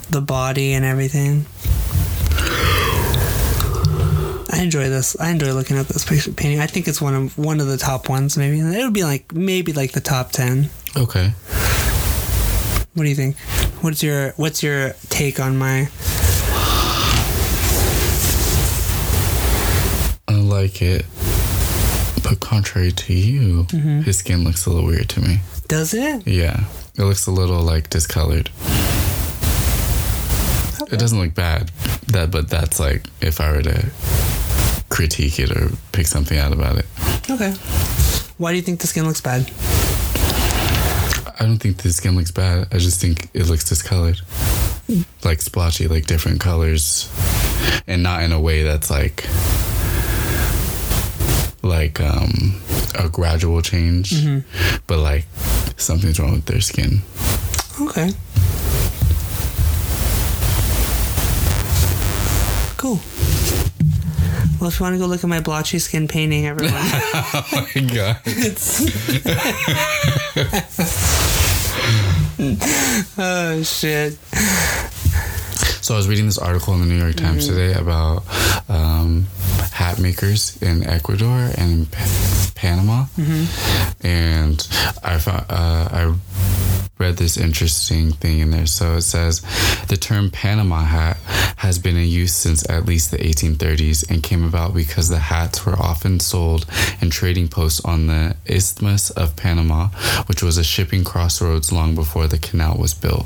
[0.10, 1.46] the body and everything
[4.52, 5.16] I enjoy this.
[5.20, 6.60] I enjoy looking at this picture painting.
[6.60, 8.38] I think it's one of one of the top ones.
[8.38, 10.70] Maybe it would be like maybe like the top ten.
[10.98, 11.30] Okay.
[12.94, 13.38] What do you think?
[13.82, 15.90] What's your What's your take on my?
[20.28, 21.06] I like it.
[22.24, 24.02] But contrary to you, mm-hmm.
[24.02, 25.40] his skin looks a little weird to me.
[25.70, 26.28] Does it?
[26.28, 26.66] Yeah.
[26.98, 28.50] It looks a little like discolored.
[30.92, 31.70] It doesn't look bad.
[32.08, 33.86] That but that's like if I were to
[34.92, 36.86] critique it or pick something out about it.
[37.30, 37.52] Okay.
[38.38, 39.50] Why do you think the skin looks bad?
[41.40, 42.68] I don't think the skin looks bad.
[42.72, 44.22] I just think it looks discolored.
[45.24, 47.10] Like splotchy, like different colors.
[47.88, 49.26] And not in a way that's like
[51.64, 52.62] like um
[53.00, 54.14] a gradual change.
[54.88, 55.26] But like
[55.78, 57.02] something's wrong with their skin.
[57.80, 58.12] Okay.
[62.78, 63.00] Cool.
[64.62, 67.82] Well, if you want to go look at my blotchy skin painting, everyone, Oh my
[67.82, 68.18] god.
[73.18, 74.14] oh shit.
[75.84, 78.24] So I was reading this article in the New York Times today about
[78.70, 79.26] um,
[79.72, 83.06] hat makers in Ecuador and in pa- Panama,
[84.02, 84.68] and
[85.04, 86.14] I found uh, I
[87.02, 88.68] read this interesting thing in there.
[88.68, 89.42] So it says
[89.88, 91.18] the term Panama hat
[91.58, 95.66] has been in use since at least the 1830s and came about because the hats
[95.66, 96.68] were often sold
[97.02, 99.88] in trading posts on the Isthmus of Panama,
[100.28, 103.26] which was a shipping crossroads long before the canal was built.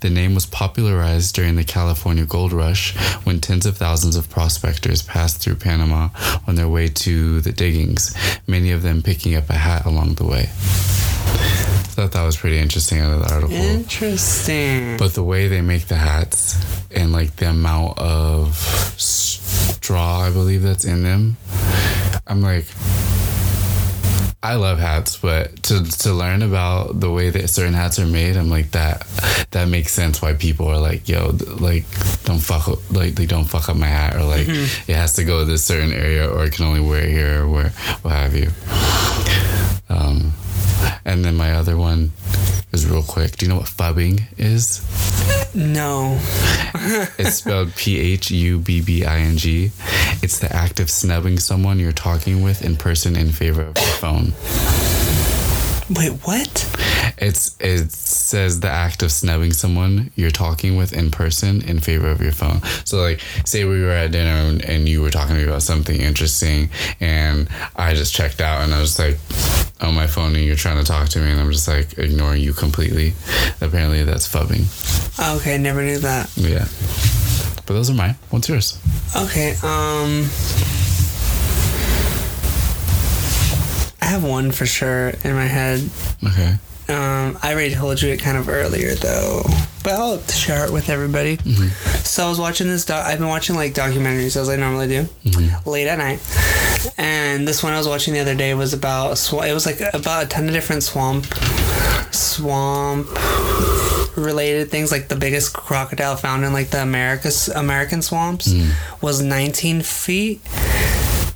[0.00, 5.00] The name was popularized during the California Gold Rush when tens of thousands of prospectors
[5.00, 6.08] passed through Panama
[6.48, 8.16] on their way to the diggings,
[8.48, 11.71] many of them picking up a hat along the way.
[11.92, 13.54] Thought that was pretty interesting out of the article.
[13.54, 14.96] Interesting.
[14.96, 16.56] But the way they make the hats
[16.90, 21.36] and like the amount of straw, I believe that's in them,
[22.26, 22.64] I'm like,
[24.44, 28.36] I love hats, but to to learn about the way that certain hats are made,
[28.36, 29.06] I'm like that.
[29.52, 31.84] That makes sense why people are like, yo, like
[32.24, 35.24] don't fuck up, like they don't fuck up my hat, or like it has to
[35.24, 37.70] go to this certain area, or I can only wear it here, or where
[38.02, 38.50] what have you.
[39.88, 40.32] Um,
[41.04, 42.12] and then my other one
[42.72, 43.36] is real quick.
[43.36, 44.82] Do you know what phubbing is?
[45.54, 46.18] no.
[47.18, 49.70] It's spelled P H U B B I N G.
[50.22, 53.86] It's the act of snubbing someone you're talking with in person in favor of your
[54.00, 54.32] phone.
[55.90, 56.68] Wait, what?
[57.18, 62.08] It's it says the act of snubbing someone you're talking with in person in favor
[62.08, 62.62] of your phone.
[62.84, 65.62] So like, say we were at dinner and, and you were talking to me about
[65.62, 66.70] something interesting,
[67.00, 69.18] and I just checked out and I was like
[69.80, 72.40] on my phone and you're trying to talk to me and I'm just like ignoring
[72.40, 73.14] you completely.
[73.60, 74.66] Apparently that's phubbing.
[75.36, 76.30] Okay, never knew that.
[76.36, 76.66] Yeah.
[77.66, 78.16] But those are mine.
[78.30, 78.78] What's yours?
[79.16, 80.28] Okay, um.
[84.02, 85.88] I have one for sure in my head.
[86.26, 86.56] Okay.
[86.88, 89.44] Um, I already told you it kind of earlier though,
[89.84, 91.36] but I'll share it with everybody.
[91.36, 91.68] Mm-hmm.
[92.02, 92.84] So I was watching this.
[92.84, 95.70] Doc- I've been watching like documentaries as I normally do, mm-hmm.
[95.70, 96.18] late at night.
[96.98, 99.80] And this one I was watching the other day was about sw- it was like
[99.94, 101.26] about a ton of different swamp
[102.12, 103.06] swamp
[104.16, 104.90] related things.
[104.90, 108.72] Like the biggest crocodile found in like the Americas American swamps mm.
[109.00, 110.40] was 19 feet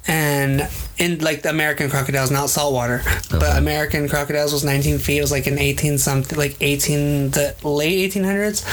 [0.09, 5.19] and in like the American crocodiles, not saltwater, but American crocodiles was 19 feet.
[5.19, 8.65] It was like an 18 something, like 18 the late 1800s,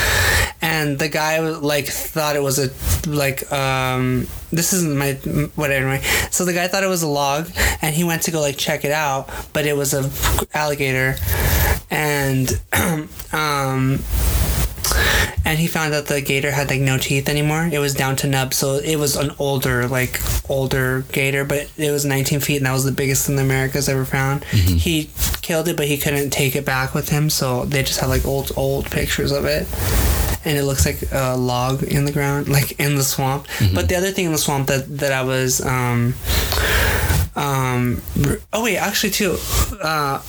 [0.61, 5.13] and the guy like thought it was a like um this isn't my
[5.55, 5.87] whatever.
[5.87, 6.05] Anyway.
[6.31, 7.49] So the guy thought it was a log,
[7.81, 10.09] and he went to go like check it out, but it was a
[10.53, 11.15] alligator,
[11.89, 12.59] and
[13.33, 13.99] um.
[15.45, 17.69] And he found out the gator had like no teeth anymore.
[17.71, 20.19] It was down to nub, so it was an older, like
[20.49, 23.89] older gator, but it was 19 feet, and that was the biggest in the Americas
[23.89, 24.45] ever found.
[24.45, 25.09] He
[25.41, 28.25] killed it, but he couldn't take it back with him, so they just have like
[28.25, 29.67] old, old pictures of it
[30.45, 33.47] and it looks like a log in the ground, like in the swamp.
[33.73, 36.15] But the other thing in the swamp that that I was, um,
[37.35, 38.01] um,
[38.51, 39.37] oh wait, actually too,
[39.81, 40.21] uh.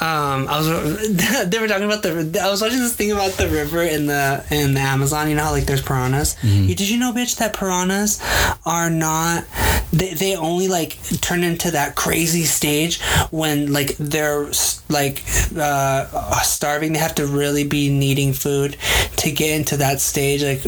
[0.00, 0.68] Um, I was
[1.50, 2.40] they were talking about the.
[2.42, 5.28] I was watching this thing about the river in the in the Amazon.
[5.28, 6.36] You know how like there's piranhas.
[6.44, 8.20] You- Did you know, bitch, that piranhas
[8.64, 9.44] are not.
[9.92, 14.50] They, they only like turn into that crazy stage when like they're
[14.88, 15.24] like
[15.56, 16.92] uh, starving.
[16.92, 18.76] They have to really be needing food
[19.16, 20.62] to get into that stage, like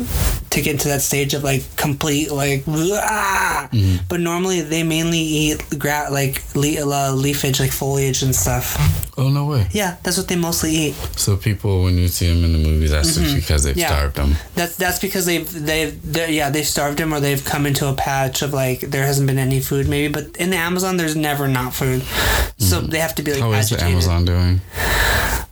[0.51, 2.65] to get into that stage of like complete like.
[2.69, 3.69] ah!
[4.09, 8.77] But normally they mainly eat gra- like le- uh, leafage, like foliage and stuff.
[9.17, 9.69] Oh no way.
[9.73, 10.95] Yeah, that's what they mostly eat.
[11.17, 13.81] So people, when you see them in the movies, that's just because they've Mm-hmm.
[13.81, 13.87] Yeah.
[13.89, 14.35] starved them.
[14.55, 15.95] That's that's because they've they've
[16.31, 19.39] yeah they've starved them or they've come into a patch of like there hasn't been
[19.39, 20.13] any food maybe.
[20.13, 22.03] But in the Amazon, there's never not food,
[22.59, 23.83] so they have to be like How is the.
[23.85, 24.61] Amazon doing?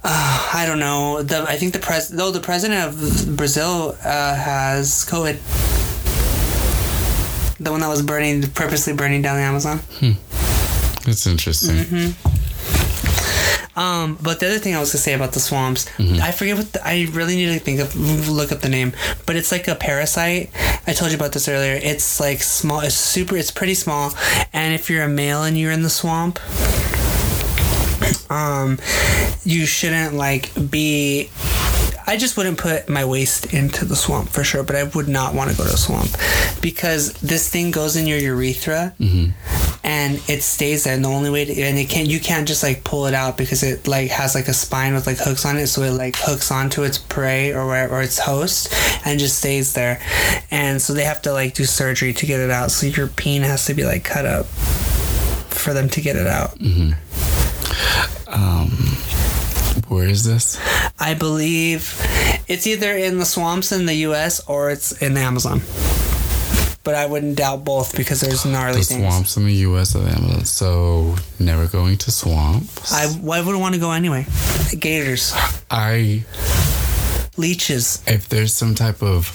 [0.04, 1.22] I don't know.
[1.22, 5.38] The I think the pres though the president of Brazil uh, has COVID.
[7.60, 9.80] The one that was burning, purposely burning down the Amazon.
[11.04, 11.76] That's interesting.
[11.76, 13.78] Mm-hmm.
[13.78, 16.20] Um, but the other thing I was gonna say about the swamps, Mm-hmm.
[16.22, 17.94] I forget what the, I really need to think of
[18.28, 18.92] look up the name,
[19.26, 20.50] but it's like a parasite.
[20.86, 21.78] I told you about this earlier.
[21.82, 22.80] It's like small.
[22.80, 23.36] It's super.
[23.36, 24.12] It's pretty small,
[24.52, 26.38] and if you're a male and you're in the swamp,
[28.30, 28.78] um,
[29.44, 31.30] you shouldn't like be.
[32.06, 35.34] I just wouldn't put my waste into the swamp for sure, but I would not
[35.34, 36.08] want to go to a swamp
[36.62, 38.94] because this thing goes in your urethra
[39.84, 40.94] and it stays there.
[40.94, 43.36] And the only way to, and it can't you can't just like pull it out
[43.36, 46.16] because it like has like a spine with like hooks on it, so it like
[46.16, 48.72] hooks onto its prey or wherever or its host
[49.04, 50.00] and just stays there.
[50.50, 52.70] And so they have to like do surgery to get it out.
[52.70, 56.58] So your peen has to be like cut up for them to get it out.
[58.26, 58.68] Um,
[59.88, 60.58] where is this?
[60.98, 61.94] I believe
[62.48, 64.40] it's either in the swamps in the U.S.
[64.46, 65.60] or it's in the Amazon.
[66.84, 69.00] But I wouldn't doubt both because there's gnarly The things.
[69.02, 69.94] swamps in the U.S.
[69.94, 70.44] of Amazon.
[70.46, 72.92] So never going to swamps.
[72.92, 74.26] I, I would I want to go anyway.
[74.78, 75.34] Gators,
[75.70, 76.24] I
[77.36, 78.02] leeches.
[78.06, 79.26] if there's some type of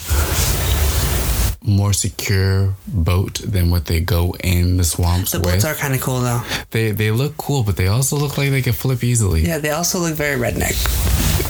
[1.66, 5.48] more secure boat than what they go in the swamps The with.
[5.54, 6.42] boats are kind of cool though.
[6.72, 9.42] they they look cool, but they also look like they can flip easily.
[9.48, 10.76] Yeah, they also look very redneck.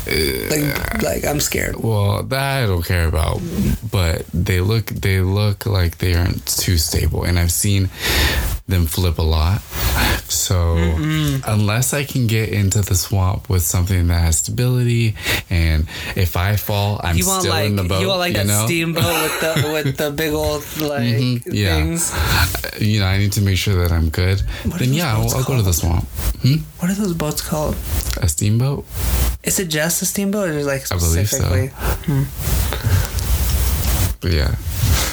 [0.05, 1.76] Like, uh, like I'm scared.
[1.78, 3.41] Well, that I don't care about,
[3.91, 7.89] but they look they look like they aren't too stable, and I've seen
[8.68, 9.61] them flip a lot.
[10.30, 10.78] So
[11.45, 15.16] unless I can get into the swamp with something that has stability,
[15.49, 15.86] and
[16.16, 18.01] if I fall, I'm You want still like in the boat.
[18.01, 18.66] you want like that know?
[18.66, 21.76] steamboat with the with the big old like Mhm, yeah.
[21.76, 22.11] things.
[22.82, 24.41] You know, I need to make sure that I'm good.
[24.66, 26.05] What then yeah, I'll, I'll go to the swamp.
[26.41, 26.55] Hmm?
[26.80, 27.76] What are those boats called?
[28.22, 28.86] A steamboat?
[29.43, 31.38] Is it just a steamboat or like I believe so.
[31.38, 31.70] specifically?
[34.22, 34.55] But yeah,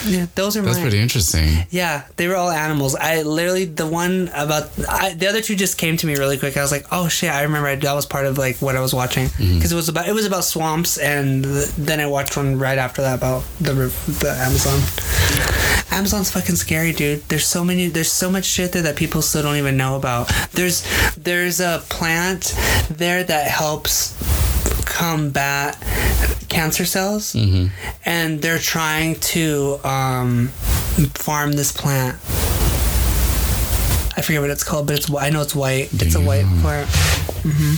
[0.07, 0.85] Yeah, those are that's mine.
[0.85, 1.67] pretty interesting.
[1.71, 2.95] Yeah, they were all animals.
[2.95, 6.57] I literally the one about I, the other two just came to me really quick.
[6.57, 8.81] I was like, oh shit, I remember I, that was part of like what I
[8.81, 9.57] was watching mm-hmm.
[9.57, 12.79] because it was about it was about swamps, and th- then I watched one right
[12.79, 14.81] after that about the the Amazon.
[15.93, 17.23] Amazon's fucking scary, dude.
[17.29, 17.89] There's so many.
[17.89, 20.29] There's so much shit there that people still don't even know about.
[20.53, 20.87] There's
[21.17, 22.55] there's a plant
[22.89, 24.17] there that helps
[24.91, 25.79] combat
[26.49, 27.35] cancer cells,
[28.05, 30.49] and they're trying to um,
[31.15, 32.17] farm this plant.
[34.17, 35.89] I forget what it's called, but it's I know it's white.
[35.95, 36.89] It's a white plant.
[37.43, 37.75] hmm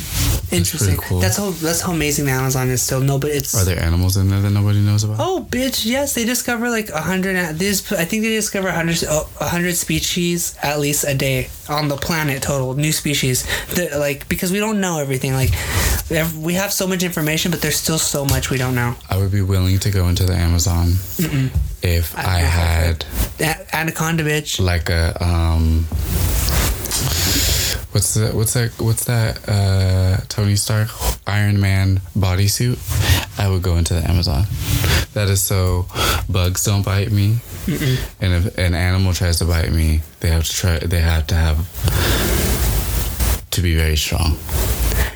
[0.55, 0.97] Interesting.
[0.99, 1.21] cool.
[1.21, 2.83] That's how that's how amazing the Amazon is.
[2.83, 5.17] Still, no, but it's Are there animals in there that nobody knows about?
[5.21, 5.87] Oh, bitch!
[5.87, 7.37] Yes, they discover like a hundred.
[7.59, 11.89] This I think they discover a hundred a hundred species at least a day on
[11.89, 12.75] the planet total.
[12.75, 13.45] New species,
[13.75, 15.33] the, like because we don't know everything.
[15.33, 15.51] Like
[16.37, 18.95] we have, so much information, but there's still so much we don't know.
[19.11, 20.95] I would be willing to go into the Amazon
[21.83, 23.05] if I, I- had
[23.41, 24.61] A- Anaconda, bitch.
[24.61, 25.87] like a um
[27.93, 30.89] what's that what's that what's that uh Tony Stark
[31.27, 32.79] Iron Man bodysuit
[33.39, 34.45] I would go into the Amazon
[35.15, 35.87] that is so
[36.29, 37.37] bugs don't bite me
[38.21, 41.35] and if an animal tries to bite me they have to try they have to
[41.35, 41.59] have
[43.51, 44.37] to be very strong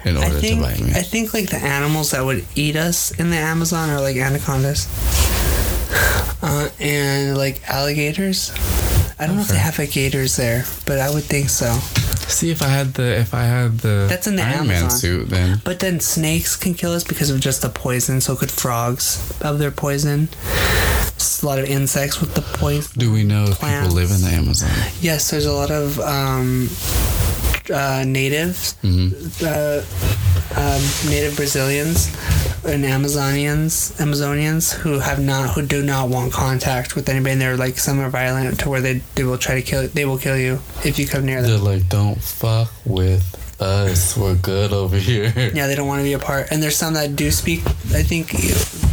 [0.05, 3.11] in order think to bite me I think like the animals that would eat us
[3.19, 4.87] in the Amazon are like anacondas.
[6.43, 8.53] uh, and like alligators.
[9.19, 11.73] I don't know if they have like gators there, but I would think so.
[12.29, 15.29] See if I had the if I had the That's in the Iron Man suit
[15.31, 15.61] then.
[15.65, 18.21] But then snakes can kill us because of just the poison.
[18.21, 20.29] So could frogs of their poison.
[21.43, 22.99] A lot of insects with the poison.
[22.99, 23.89] Do we know if Plants.
[23.89, 24.71] people live in the Amazon?
[25.01, 26.69] Yes, there's a lot of um,
[27.73, 29.09] uh, natives, hmm
[29.45, 29.83] uh,
[30.57, 32.09] um, native Brazilians
[32.65, 37.33] and Amazonians, Amazonians who have not, who do not want contact with anybody.
[37.33, 39.87] And they're like some are violent to where they they will try to kill.
[39.89, 41.51] They will kill you if you come near them.
[41.51, 44.17] They're like, don't fuck with us.
[44.17, 45.33] We're good over here.
[45.55, 46.49] Yeah, they don't want to be a part.
[46.51, 47.61] And there's some that do speak.
[47.95, 48.31] I think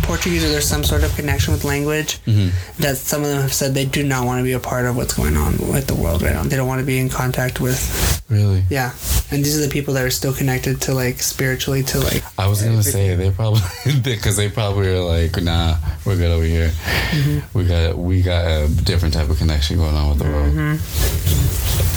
[0.03, 2.17] Portuguese or there's some sort of connection with language.
[2.25, 2.49] hmm
[2.79, 4.95] that some of them have said they do not want to be a part of
[4.97, 6.43] what's going on with the world right now.
[6.43, 8.63] They don't want to be in contact with, Really?
[8.69, 8.91] yeah.
[9.31, 12.23] And these are the people that are still connected to like spiritually to like.
[12.37, 13.61] I was gonna say they probably
[14.03, 16.69] because they probably are like, nah, we're good over here.
[16.69, 17.57] Mm-hmm.
[17.57, 20.53] We got we got a different type of connection going on with the world.
[20.53, 21.92] Mm-hmm.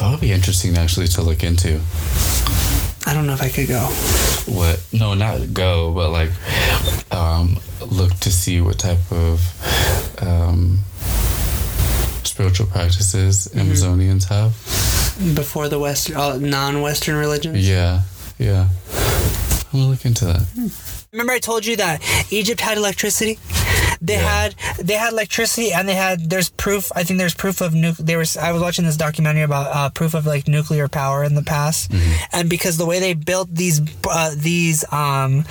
[0.00, 1.78] That would be interesting actually to look into.
[3.06, 3.80] I don't know if I could go.
[4.50, 4.82] What?
[4.92, 6.30] No, not go, but like
[7.12, 10.78] um, look to see what type of um,
[12.24, 13.70] spiritual practices Mm-hmm.
[13.70, 14.52] Amazonians have.
[15.36, 17.68] Before the Western, uh, non-Western religions.
[17.68, 18.02] Yeah,
[18.38, 18.68] yeah.
[19.72, 20.99] I'm gonna look into that.
[21.12, 22.00] Remember, I told you that
[22.30, 23.38] Egypt had electricity.
[24.02, 24.20] They Yeah.
[24.42, 26.90] had they had electricity, and they had there's proof.
[26.96, 27.96] I think there's proof of nuc.
[27.98, 31.34] There was I was watching this documentary about uh, proof of like nuclear power in
[31.34, 31.90] the past,
[32.32, 35.44] and because the way they built these uh, these um,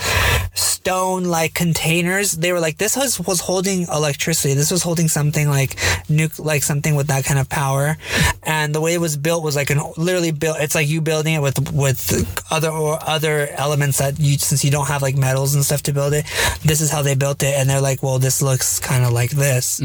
[0.55, 4.55] stone like containers, they were like this was was holding electricity.
[4.55, 5.75] This was holding something like
[6.09, 7.97] nuc like something with that kind of power,
[8.41, 10.57] and the way it was built was like an literally built.
[10.59, 12.01] It's like you building it with with
[12.49, 15.93] other or other elements that you since you don't have like metals and stuff to
[15.93, 16.25] build it.
[16.63, 19.31] This is how they built it, and they're like, well, this looks kind of like
[19.31, 19.81] this.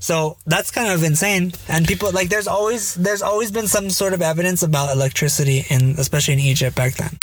[0.00, 1.52] So that's kind of insane.
[1.68, 5.96] And people like there's always there's always been some sort of evidence about electricity in
[5.98, 7.18] especially in Egypt back then.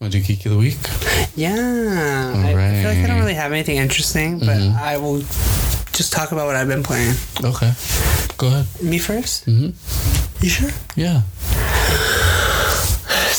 [0.00, 0.78] Want to do geek of the week?
[1.36, 1.52] Yeah,
[2.34, 5.18] I, I feel like I don't really have anything interesting, but I will
[5.92, 7.12] just talk about what I've been playing.
[7.44, 7.72] Okay,
[8.38, 8.66] go ahead.
[8.82, 10.42] Me 1st Mhm.
[10.42, 10.70] You sure?
[10.96, 11.20] Yeah.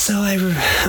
[0.02, 0.36] So I,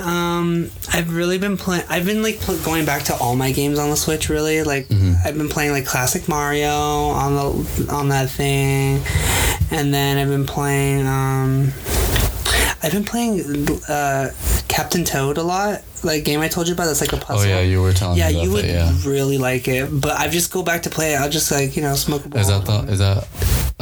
[0.03, 1.85] um, I've really been playing.
[1.91, 4.31] I've been like pl- going back to all my games on the Switch.
[4.31, 4.91] Really, like
[5.23, 9.03] I've been playing like classic Mario on the on that thing,
[9.71, 11.07] and then I've been playing.
[11.07, 11.75] Um,
[12.83, 14.31] I've been playing uh,
[14.69, 15.83] Captain Toad a lot.
[16.03, 16.87] Like game I told you about.
[16.87, 17.47] That's like a puzzle.
[17.47, 18.95] Oh yeah, you were telling yeah, me about you would that.
[18.95, 19.11] Yeah.
[19.11, 19.91] really like it.
[20.01, 21.21] But I just go back to play it.
[21.21, 22.41] I'll just like you know smoke a ball.
[22.41, 23.29] Is that the, is that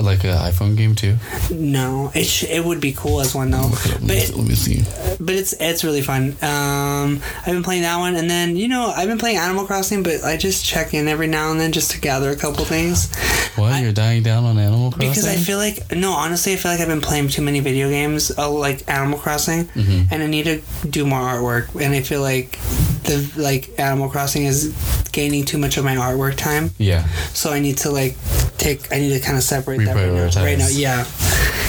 [0.04, 1.16] like an iPhone game too?
[1.50, 3.68] no, it sh- it would be cool as one though.
[3.68, 4.82] Let But me, it, let me see.
[5.20, 6.36] but it's it's really fun.
[6.42, 10.02] Um, I've been playing that one, and then you know I've been playing Animal Crossing,
[10.02, 13.12] but I just check in every now and then just to gather a couple things
[13.56, 13.82] What?
[13.82, 15.08] You're dying down on Animal Crossing?
[15.10, 17.88] because I feel like no, honestly, I feel like I've been playing too many video
[17.88, 20.12] games, uh, like Animal Crossing, Mm-hmm.
[20.12, 22.58] and I need to do more artwork, and I feel like
[23.04, 24.74] the like Animal Crossing is
[25.12, 27.06] gaining too much of my artwork time, yeah.
[27.32, 28.16] so I need to like
[28.58, 30.42] take I need to kind of separate that right now.
[30.42, 31.04] Right now, yeah.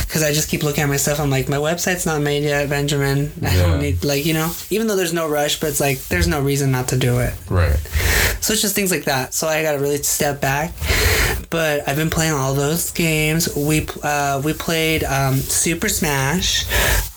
[0.05, 1.19] Because I just keep looking at my stuff.
[1.21, 3.31] I'm like, my website's not made yet, Benjamin.
[3.41, 3.61] I Yeah.
[3.67, 6.41] don't need, like, you know, even though there's no rush, but it's like, there's no
[6.41, 7.33] reason not to do it.
[7.49, 7.77] Right.
[8.41, 9.33] So it's just things like that.
[9.33, 10.73] So I got to really step back.
[11.49, 13.53] But I've been playing all those games.
[13.55, 16.65] We uh, we played um, Super Smash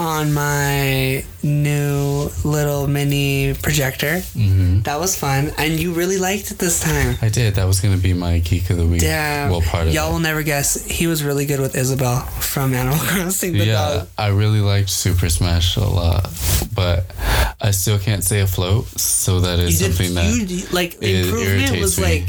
[0.00, 4.20] on my new little mini projector.
[4.20, 7.16] hmm That was fun, and you really liked it this time.
[7.22, 7.54] I did.
[7.54, 9.02] That was gonna be my geek of the week.
[9.02, 9.50] Yeah.
[9.50, 10.12] Well, part of Y'all it.
[10.14, 10.84] will never guess.
[10.94, 13.54] He was really good with Isabelle from Animal Crossing.
[13.54, 14.08] The yeah, dog.
[14.16, 16.30] I really liked Super Smash a lot,
[16.72, 17.06] but
[17.60, 18.86] I still can't stay afloat.
[19.00, 22.04] So that is You did something that you like the it improvement was me.
[22.04, 22.28] like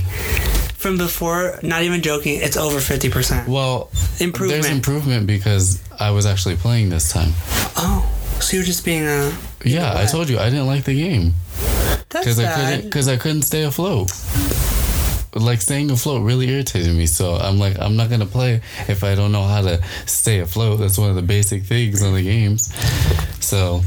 [0.76, 1.60] from before.
[1.62, 2.40] Not even joking.
[2.42, 3.48] It's over fifty percent.
[3.48, 4.64] well, Improvement.
[4.64, 7.34] There's improvement because I was actually playing this time.
[7.78, 9.32] Oh, so you're just being a.
[9.64, 11.34] Yeah, I told you I didn't like the game
[12.10, 14.10] because I couldn't because I couldn't stay afloat.
[15.36, 17.06] Like staying afloat really irritated me.
[17.06, 20.80] So I'm like, I'm not gonna play if I don't know how to stay afloat.
[20.80, 22.74] That's one of the basic things on the games.
[23.44, 23.82] So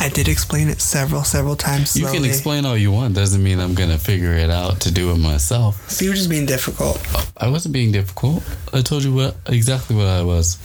[0.00, 1.96] I did explain it several, several times.
[1.96, 3.14] you can explain all you want.
[3.14, 5.88] Doesn't mean I'm gonna figure it out to do it myself.
[5.90, 7.00] So you were just being difficult.
[7.36, 8.42] I wasn't being difficult.
[8.72, 10.58] I told you what exactly what I was.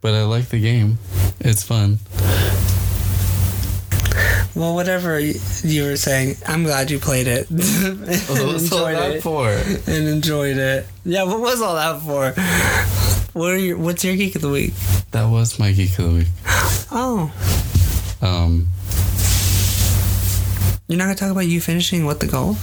[0.00, 0.98] But I like the game.
[1.40, 1.98] It's fun.
[4.54, 5.34] Well, whatever you,
[5.84, 9.22] were saying, I'm glad you played it and What's all enjoyed that it.
[9.22, 9.48] for?
[9.50, 10.86] And enjoyed it.
[11.04, 12.32] Yeah, what was all that for?
[13.38, 14.72] What are your What's your geek of the week?
[15.10, 16.28] That was my geek of the week.
[16.92, 17.32] Oh,
[18.22, 18.68] Um,
[20.86, 22.58] you're not gonna talk about you finishing what the golf?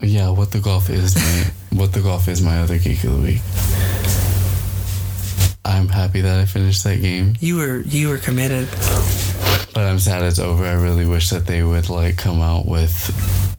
[0.00, 1.50] yeah, what the golf is my
[1.80, 3.40] what the golf is my other geek of the week.
[5.64, 8.68] I'm happy that I finished that game, You were you were committed.
[9.76, 10.64] But I'm sad it's over.
[10.64, 13.12] I really wish that they would like come out with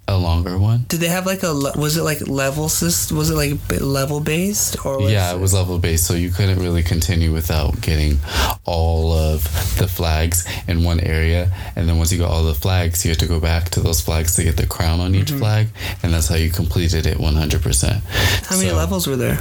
[0.07, 0.85] a longer one.
[0.87, 3.17] Did they have like a was it like level system?
[3.17, 6.57] Was it like level based or was Yeah, it was level based, so you couldn't
[6.57, 8.17] really continue without getting
[8.65, 9.43] all of
[9.77, 11.51] the flags in one area.
[11.75, 14.01] And then once you got all the flags, you had to go back to those
[14.01, 15.37] flags to get the crown on each mm-hmm.
[15.37, 15.67] flag,
[16.01, 18.01] and that's how you completed it 100%.
[18.47, 19.37] How many So- levels were there?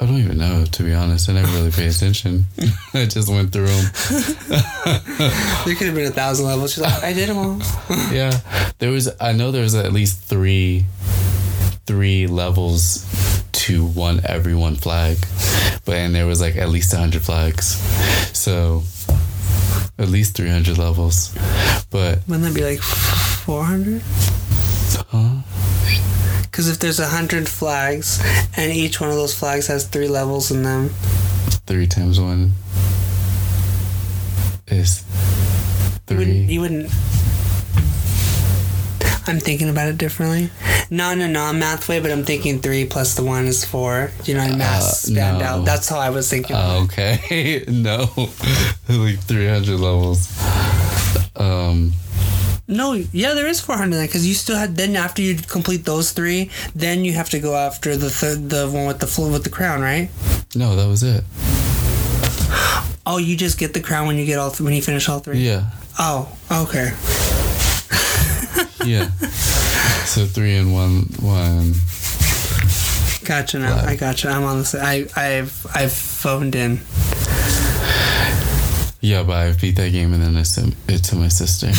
[0.00, 1.28] I don't even know, to be honest.
[1.30, 2.44] I never really paid attention.
[2.94, 3.84] I just went through them.
[5.64, 6.74] There could have been a thousand levels.
[6.74, 7.58] She's like, I did them all.
[8.12, 8.38] Yeah,
[8.78, 9.08] there was.
[9.20, 10.84] I know there was at least three,
[11.86, 13.06] three levels
[13.52, 15.16] to one every one flag,
[15.84, 17.76] but and there was like at least hundred flags,
[18.36, 18.82] so
[19.98, 21.32] at least three hundred levels.
[21.90, 24.02] But Wouldn't that be like four hundred?
[25.08, 25.40] huh?
[26.54, 28.22] Because if there's a hundred flags
[28.56, 30.90] and each one of those flags has three levels in them,
[31.66, 32.52] three times one
[34.68, 35.02] is
[36.08, 36.54] you wouldn't, three.
[36.54, 36.84] you wouldn't.
[39.26, 40.50] I'm thinking about it differently.
[40.90, 44.12] Not in a non-math way, but I'm thinking three plus the one is four.
[44.24, 45.44] You know, math Uh, stand no.
[45.44, 45.64] out.
[45.64, 46.54] That's how I was thinking.
[46.54, 48.02] Oh, okay, no,
[48.88, 50.30] like three hundred levels.
[51.34, 51.94] Um.
[52.66, 54.74] No, yeah, there is 400 because you still had.
[54.76, 58.68] Then after you complete those three, then you have to go after the third, the
[58.70, 60.08] one with the fl- with the crown, right?
[60.54, 61.24] No, that was it.
[63.06, 65.18] Oh, you just get the crown when you get all th- when you finish all
[65.20, 65.40] three.
[65.40, 65.70] Yeah.
[65.98, 66.92] Oh, okay.
[68.86, 69.10] Yeah.
[70.04, 71.74] so three and one one.
[73.24, 73.76] Gotcha now.
[73.84, 74.28] I gotcha.
[74.30, 74.80] I'm on the.
[74.82, 76.80] I I've I've phoned in.
[79.04, 81.70] Yeah, but I beat that game and then I sent it to my sister,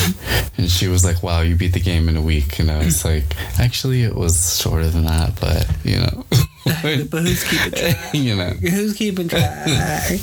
[0.60, 3.04] and she was like, "Wow, you beat the game in a week," and I was
[3.04, 3.24] like,
[3.60, 6.24] "Actually, it was shorter than that, but you know,
[7.10, 8.14] But who's keeping track?
[8.14, 10.20] you know." Who's keeping track?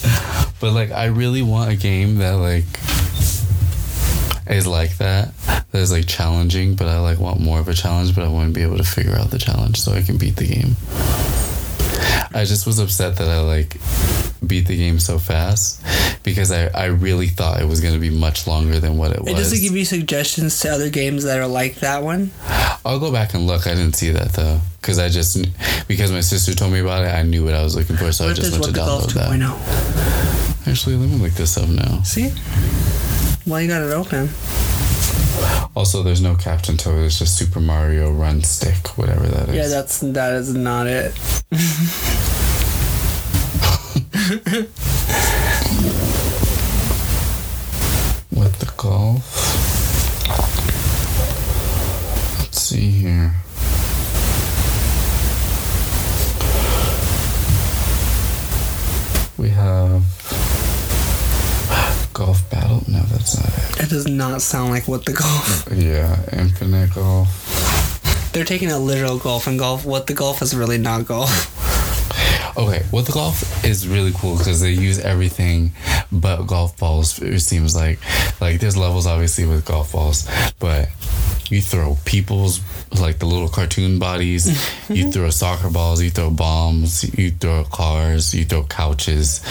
[0.61, 2.67] But like, I really want a game that like
[4.47, 5.37] is like that.
[5.73, 8.15] That is like challenging, but I like want more of a challenge.
[8.15, 10.37] But I want to be able to figure out the challenge so I can beat
[10.37, 10.77] the game.
[12.35, 13.77] I just was upset that I like
[14.47, 15.83] beat the game so fast
[16.23, 19.21] because I, I really thought it was going to be much longer than what it
[19.21, 19.33] was.
[19.33, 22.31] It doesn't give you suggestions to other games that are like that one.
[22.85, 23.67] I'll go back and look.
[23.67, 25.37] I didn't see that though because I just
[25.87, 27.09] because my sister told me about it.
[27.09, 29.31] I knew what I was looking for, so I just went to download that.
[29.31, 30.69] 2.0?
[30.69, 32.03] Actually, let me look this up now.
[32.03, 32.31] See?
[33.45, 34.29] Why you got it open?
[35.75, 37.05] Also, there's no Captain Toad.
[37.05, 39.55] It's just Super Mario Run Stick, whatever that is.
[39.55, 41.19] Yeah, that's that is not it.
[48.31, 49.23] with the golf.
[52.39, 53.35] Let's see here.
[59.37, 60.03] We have
[62.15, 62.83] golf battle.
[62.89, 63.85] No, that's not it.
[63.85, 65.69] It does not sound like what the golf.
[65.77, 68.31] Yeah, infinite golf.
[68.33, 69.85] They're taking a literal golf and golf.
[69.85, 71.59] What the golf is really not golf.
[72.57, 75.73] Okay, the golf is really cool because they use everything
[76.11, 77.19] but golf balls.
[77.21, 77.99] It seems like,
[78.41, 80.29] like there's levels obviously with golf balls,
[80.59, 80.89] but
[81.53, 82.61] you throw people's
[82.99, 84.47] like the little cartoon bodies.
[84.89, 86.03] you throw soccer balls.
[86.03, 87.05] You throw bombs.
[87.19, 88.35] You throw cars.
[88.35, 89.45] You throw couches,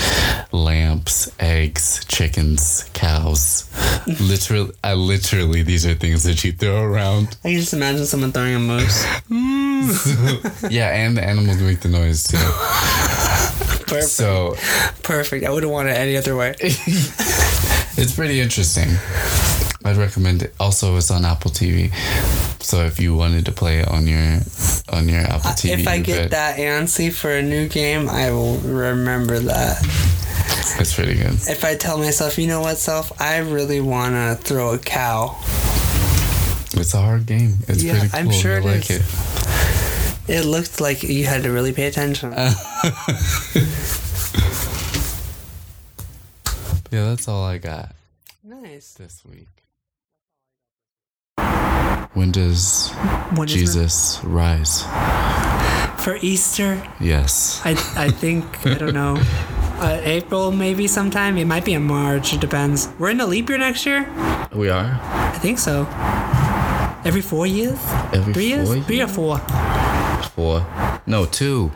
[0.51, 3.69] lamps, eggs, chickens, cows.
[4.19, 7.37] literally, I literally these are things that you throw around.
[7.43, 9.05] I can just imagine someone throwing a moose.
[9.31, 10.69] Mm.
[10.69, 12.37] Yeah, and the animals make the noise too.
[12.37, 14.03] Perfect.
[14.03, 14.55] So
[15.01, 15.43] Perfect.
[15.43, 16.53] I wouldn't want it any other way.
[16.59, 18.89] It's pretty interesting.
[19.83, 20.53] I'd recommend it.
[20.59, 21.91] Also, it's on Apple TV,
[22.61, 24.39] so if you wanted to play it on your
[24.89, 26.31] on your Apple uh, TV, if I get could.
[26.31, 29.77] that antsy for a new game, I will remember that.
[30.79, 31.33] it's pretty good.
[31.33, 35.35] If I tell myself, you know what, self, I really want to throw a cow.
[36.73, 37.55] It's a hard game.
[37.67, 38.19] It's Yeah, pretty cool.
[38.19, 38.99] I'm sure I it like is.
[38.99, 39.05] it.
[40.29, 42.33] It looked like you had to really pay attention.
[46.91, 47.95] Yeah, that's all I got
[48.43, 48.93] nice.
[48.95, 49.47] this week.
[52.13, 52.89] When does
[53.35, 54.83] When Jesus rise?
[56.03, 57.61] For Easter, Yes.
[57.63, 59.15] I, I think, I don't know,
[59.79, 61.37] uh, April maybe sometime.
[61.37, 62.33] It might be in March.
[62.33, 62.89] It depends.
[62.99, 64.05] We're in a leap year next year?
[64.53, 65.87] We are I think so.
[67.05, 67.79] Every four years?
[68.13, 68.67] every Three years?
[68.67, 69.37] four Three or four?
[70.35, 70.65] Four.
[71.05, 71.71] No, two.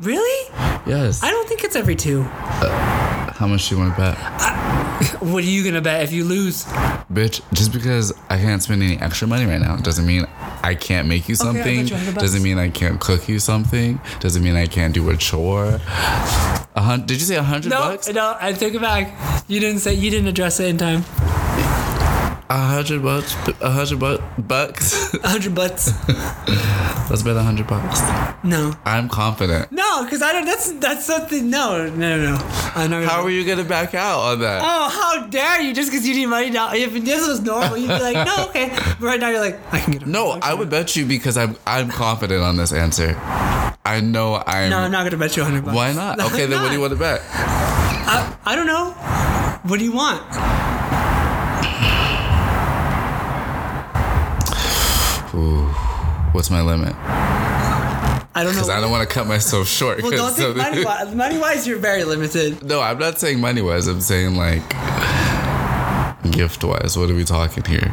[0.00, 0.50] Really?
[0.86, 1.22] Yes.
[1.22, 2.22] I don't think it's every two.
[2.24, 4.18] How much do you want to bet?
[5.22, 6.64] What are you gonna bet if you lose?
[7.12, 10.26] Bitch, just because I can't spend any extra money right now doesn't mean
[10.62, 14.00] I can't make you something you doesn't mean I can't cook you something.
[14.20, 15.78] Doesn't mean I can't do a chore.
[16.74, 18.08] A hun- did you say a hundred No, bucks?
[18.08, 19.12] no, I take it back.
[19.46, 21.04] You didn't say you didn't address it in time.
[22.52, 23.34] A hundred bucks.
[23.62, 25.14] A hundred bu- bucks.
[25.14, 25.88] A hundred bucks.
[27.08, 28.02] Let's bet a hundred bucks.
[28.44, 29.72] No, I'm confident.
[29.72, 30.44] no, because I don't.
[30.44, 31.48] That's that's something.
[31.48, 32.34] No, no, no.
[32.74, 34.60] I'm not How are you gonna back out on that?
[34.62, 35.72] Oh, how dare you!
[35.72, 36.74] Just because you need money now.
[36.74, 38.68] If this was normal, you'd be like, no, okay.
[38.68, 40.02] But right now, you're like, I can get.
[40.02, 43.16] A No, I would bet you because I'm I'm confident on this answer.
[43.86, 44.68] I know I'm.
[44.68, 45.74] No, I'm not gonna bet you a hundred bucks.
[45.74, 46.18] Why not?
[46.18, 47.22] No, Okay, I'm then what do you want to bet?
[47.32, 48.90] I, I don't know.
[49.70, 50.20] What do you want?
[56.32, 56.94] What's my limit?
[58.34, 58.60] I don't know.
[58.60, 60.02] Because I don't want to cut myself short.
[60.02, 61.14] Well, don't think money wise.
[61.14, 62.62] Money wise, you're very limited.
[62.62, 63.86] No, I'm not saying money wise.
[63.86, 64.62] I'm saying like
[66.32, 66.96] gift wise.
[66.96, 67.92] What are we talking here?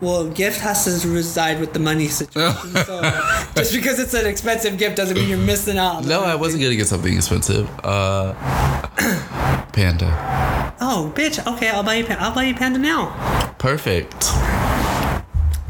[0.00, 2.74] Well, gift has to reside with the money situation.
[2.74, 3.02] so
[3.54, 6.06] just because it's an expensive gift doesn't mean you're missing out.
[6.06, 6.22] No.
[6.22, 7.68] I wasn't gonna get something expensive.
[7.84, 8.32] Uh,
[9.72, 10.74] panda.
[10.80, 11.44] Oh, bitch.
[11.54, 12.06] Okay, I'll buy you.
[12.08, 13.10] I'll buy you panda now.
[13.58, 14.30] Perfect.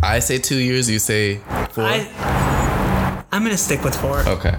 [0.03, 0.88] I say two years.
[0.88, 1.36] You say
[1.70, 1.84] four.
[1.84, 3.24] I.
[3.32, 4.20] I'm gonna stick with four.
[4.20, 4.59] okay.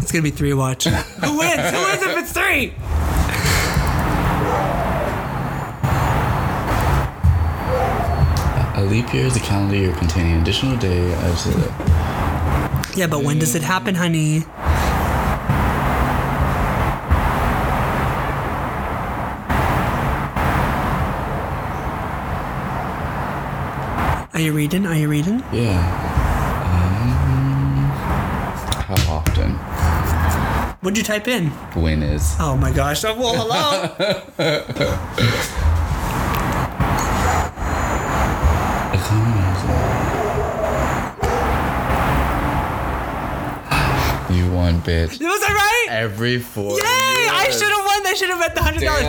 [0.00, 0.54] It's gonna be three.
[0.54, 0.84] Watch.
[0.84, 1.70] Who wins?
[1.70, 2.74] Who wins if it's three?
[8.76, 11.08] A leap year is a calendar year containing an additional day.
[11.10, 12.92] That.
[12.96, 14.44] Yeah, but when does it happen, honey?
[24.40, 24.86] Are you reading?
[24.86, 25.40] Are you reading?
[25.52, 25.76] Yeah.
[26.64, 27.90] Um,
[28.86, 29.52] how often?
[30.80, 31.48] What'd you type in?
[31.78, 32.36] When is?
[32.40, 33.04] Oh my gosh.
[33.04, 33.82] Oh, well, hello.
[44.34, 45.20] You won, bitch.
[45.20, 45.86] Was I right?
[45.90, 46.78] Every four.
[46.78, 46.84] Yay!
[46.86, 47.99] I should have won.
[48.10, 49.04] I should have bet the hundred dollars.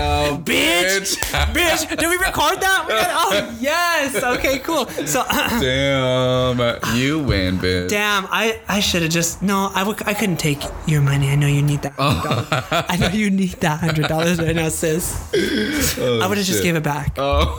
[0.45, 1.15] Bitch,
[1.53, 1.89] bitch.
[1.89, 2.85] Did we record that?
[2.87, 4.21] We got- oh yes.
[4.23, 4.85] Okay, cool.
[5.07, 5.23] So,
[5.59, 7.89] Damn, you win, bitch.
[7.89, 8.25] damn.
[8.29, 9.71] I I should have just no.
[9.73, 10.01] I would.
[10.07, 11.29] I couldn't take your money.
[11.29, 11.95] I know you need that.
[11.97, 12.85] $100.
[12.89, 15.97] I know you need that hundred dollars right now, sis.
[15.99, 17.15] Oh, I would have just gave it back.
[17.17, 17.57] Oh,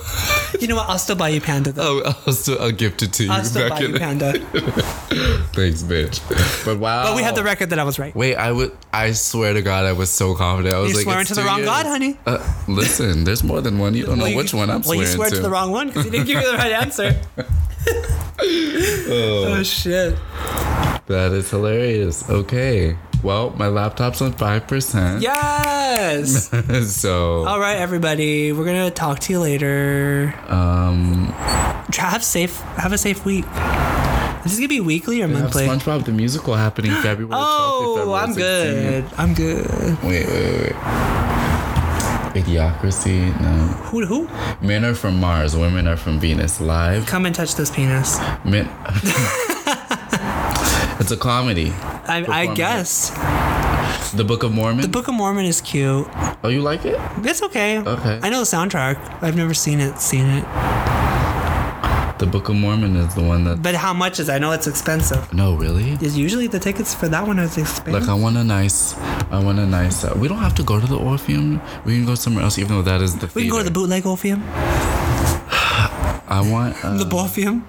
[0.60, 0.88] You know what?
[0.88, 2.02] I'll still buy you panda though.
[2.04, 3.32] oh, I'll still I'll gift it to you.
[3.32, 4.32] I'll still back buy in you panda.
[5.52, 6.20] Thanks, bitch.
[6.64, 7.04] But wow.
[7.04, 8.14] But we have the record that I was right.
[8.14, 8.72] Wait, I would.
[8.92, 10.74] I swear to God, I was so confident.
[10.74, 11.68] I was You're like, it's to the wrong years.
[11.68, 12.16] God, honey.
[12.26, 13.94] Uh, listen, there's more than one.
[13.94, 15.36] You don't know Well, which one I'm well, swearing you swear to.
[15.36, 17.20] to the wrong one because you didn't give me the right answer.
[18.44, 20.16] oh shit.
[21.06, 22.28] That is hilarious.
[22.28, 22.96] Okay.
[23.22, 25.22] Well, my laptop's on five percent.
[25.22, 26.50] Yes.
[26.96, 28.52] so, All right, everybody.
[28.52, 30.34] We're gonna talk to you later.
[30.48, 31.26] um,
[31.94, 32.58] Have safe.
[32.76, 33.44] Have a safe week.
[34.44, 35.66] Is this gonna be weekly or we have monthly?
[35.66, 37.38] SpongeBob the musical happening February 12th.
[37.38, 38.36] Oh, February I'm 16th.
[38.36, 39.04] good.
[39.18, 40.02] I'm good.
[40.02, 40.76] Wait, wait, wait.
[42.34, 43.40] Idiocracy?
[43.40, 43.48] No.
[43.90, 44.04] Who?
[44.06, 44.28] Who?
[44.66, 46.60] Men are from Mars, women are from Venus.
[46.60, 47.06] Live.
[47.06, 48.18] Come and touch this penis.
[48.44, 48.68] Men.
[50.98, 51.72] it's a comedy.
[52.08, 53.10] I, I guess
[54.14, 54.80] The Book of Mormon.
[54.80, 56.08] the Book of Mormon is cute.
[56.42, 56.98] oh, you like it?
[57.18, 57.78] It's okay.
[57.78, 58.18] Okay.
[58.22, 59.22] I know the soundtrack.
[59.22, 59.98] I've never seen it.
[60.00, 60.44] Seen it.
[62.18, 63.62] The Book of Mormon is the one that.
[63.62, 64.28] But how much is?
[64.28, 64.32] it?
[64.32, 65.32] I know it's expensive.
[65.32, 65.92] No, really?
[66.00, 68.00] Is usually the tickets for that one is expensive.
[68.02, 68.96] Like I want a nice,
[69.30, 70.04] I want a nice.
[70.04, 71.60] Uh, we don't have to go to the Orpheum.
[71.84, 73.28] We can go somewhere else, even though that is the.
[73.34, 74.42] we can go to the bootleg Orpheum.
[76.28, 76.76] I want.
[76.84, 77.66] Uh, The Orpheum.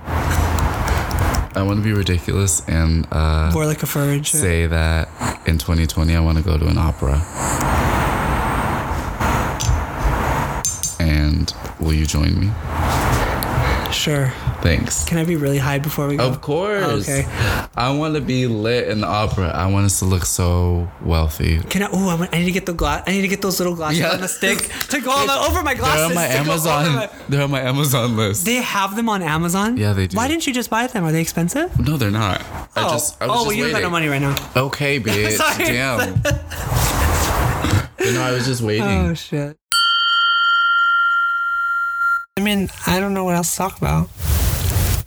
[1.56, 4.32] I want to be ridiculous and uh, Or like a furge.
[4.32, 5.08] say that
[5.48, 7.22] in 2020 I want to go to an opera.
[11.00, 12.48] And will you join me?
[13.94, 14.30] Sure.
[14.62, 15.06] Thanks.
[15.06, 16.28] Can I be really high before we go?
[16.28, 16.84] Of course.
[16.84, 17.26] Oh, okay.
[17.76, 19.50] I want to be lit in the opera.
[19.50, 21.60] I want us to look so wealthy.
[21.60, 21.90] Can I?
[21.92, 23.04] Oh, I, I need to get the glass.
[23.08, 24.12] I need to get those little glasses Yeah.
[24.12, 24.58] on the stick
[24.90, 25.96] to go on the, over my glasses.
[25.96, 26.96] They're on my to go over Amazon.
[26.96, 28.46] my- They're on my Amazon list.
[28.46, 29.78] They have them on Amazon.
[29.78, 30.18] Yeah, they do.
[30.18, 31.04] Why didn't you just buy them?
[31.04, 31.80] Are they expensive?
[31.80, 32.42] No, they're not.
[32.76, 33.22] I oh, just.
[33.22, 34.36] I was oh, just well, you don't got no money right now.
[34.56, 35.38] Okay, bitch.
[35.58, 35.98] Damn.
[38.14, 38.84] no, I was just waiting.
[38.84, 39.58] Oh shit.
[42.44, 44.10] I mean, I don't know what else to talk about.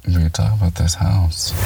[0.06, 1.52] We could talk about this house.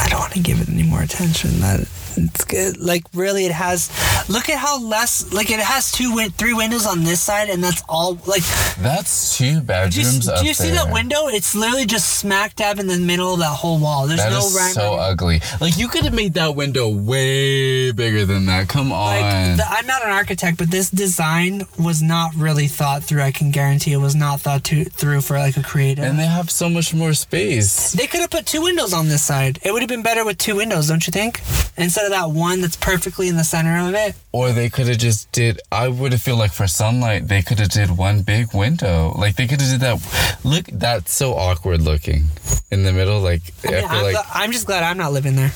[0.00, 1.60] I don't want to give it any more attention.
[1.60, 1.80] That
[2.16, 2.78] it's good.
[2.78, 3.90] Like really, it has
[4.28, 7.62] look at how less like it has two win- three windows on this side, and
[7.62, 8.42] that's all like.
[8.78, 10.84] That's two Do you, bedrooms do you see there.
[10.84, 11.28] that window?
[11.28, 14.06] It's literally just smack dab in the middle of that whole wall.
[14.06, 14.72] There's That no is rhyme.
[14.72, 15.40] so or- ugly.
[15.60, 18.68] Like you could have made that window way bigger than that.
[18.68, 19.20] Come on.
[19.20, 23.22] Like the, I'm not an architect, but this design was not really thought through.
[23.22, 26.04] I can guarantee it was not thought to, through for like a creative.
[26.04, 27.92] and they have so much more space.
[27.92, 29.58] They could have put two windows on this side.
[29.62, 31.40] It would have been better with two windows, don't you think?
[31.76, 34.11] Instead of that one that's perfectly in the center of it.
[34.32, 35.60] Or they could have just did.
[35.70, 39.12] I would have feel like for sunlight, they could have did one big window.
[39.16, 40.38] Like they could have did that.
[40.44, 42.24] Look, that's so awkward looking
[42.70, 43.20] in the middle.
[43.20, 45.52] Like I, mean, I'm, like, gl- I'm just glad I'm not living there.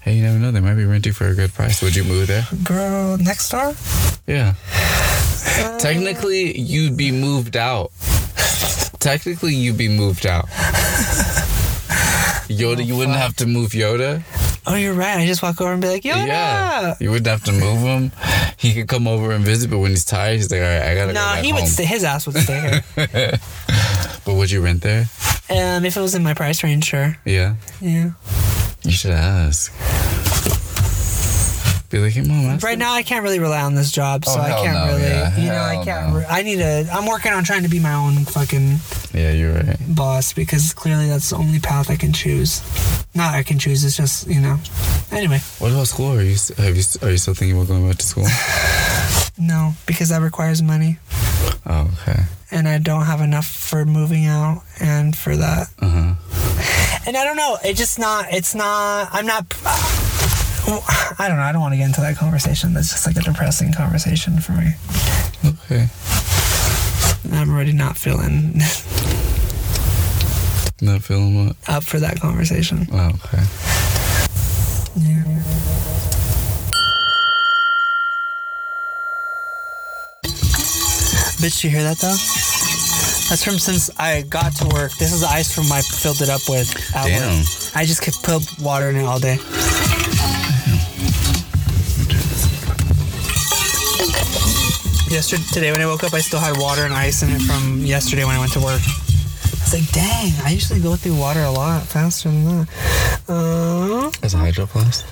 [0.00, 0.50] hey, you never know.
[0.50, 1.82] They might be renting for a good price.
[1.82, 2.46] Would you move there?
[2.64, 3.74] Girl, next door?
[4.26, 4.54] Yeah.
[5.58, 7.90] Uh, Technically, you'd be moved out.
[8.98, 10.46] Technically, you'd be moved out.
[12.48, 14.22] Yoda, you wouldn't oh, have to move Yoda.
[14.66, 15.16] Oh, you're right.
[15.18, 16.26] I just walk over and be like, Yoda.
[16.26, 18.12] Yeah, you wouldn't have to move him.
[18.58, 20.94] He could come over and visit, but when he's tired, he's like, "All right, I
[20.94, 21.84] gotta go No, back he home." would stay.
[21.84, 23.38] His ass would stay here.
[24.24, 25.06] But would you rent there?
[25.50, 27.16] um, if it was in my price range, sure.
[27.24, 28.10] Yeah, Yeah.
[28.84, 29.72] you should ask.
[31.92, 34.40] Be like, "Hey, mom, Right now, I can't really rely on this job, so Oh,
[34.40, 35.02] I hell can't no, really.
[35.02, 36.08] yeah, you know, I hell can't.
[36.08, 36.18] no.
[36.20, 36.88] Re- I need to.
[36.90, 38.78] I'm working on trying to be my own fucking
[39.12, 39.76] Yeah, you're right.
[39.94, 42.62] boss because clearly that's the only path I can choose.
[43.14, 43.84] Not I can choose.
[43.84, 44.58] It's just you know.
[45.10, 46.16] Anyway, What about school?
[46.16, 48.26] Are you have you are you still thinking about going back to school?
[49.38, 50.96] no, because that requires money,
[51.66, 52.22] Oh, okay.
[52.50, 55.66] and I don't have enough for moving out and for that.
[55.78, 56.14] Uh huh.
[57.04, 57.58] And I don't know.
[57.64, 58.26] It's just not.
[58.32, 59.08] It's not.
[59.12, 59.44] I'm not.
[60.66, 61.42] I don't know.
[61.42, 62.72] I don't want to get into that conversation.
[62.74, 64.72] That's just like a depressing conversation for me.
[65.44, 65.88] Okay.
[67.32, 68.58] I'm already not feeling
[70.80, 71.56] Not feeling what?
[71.68, 72.86] up for that conversation.
[72.92, 73.42] Oh, okay.
[74.96, 75.22] Yeah.
[81.42, 82.14] Bitch, you hear that though?
[83.28, 84.92] That's from since I got to work.
[84.98, 86.70] This is the ice from I filled it up with.
[86.94, 87.12] at work.
[87.12, 87.44] Damn.
[87.74, 89.38] I just kept put water in it all day.
[95.12, 97.78] Yesterday, today when I woke up, I still had water and ice in it from
[97.84, 98.80] yesterday when I went to work.
[98.80, 102.68] I was like, dang, I usually go through water a lot faster than that.
[103.28, 105.04] Uh, As a hydroplast.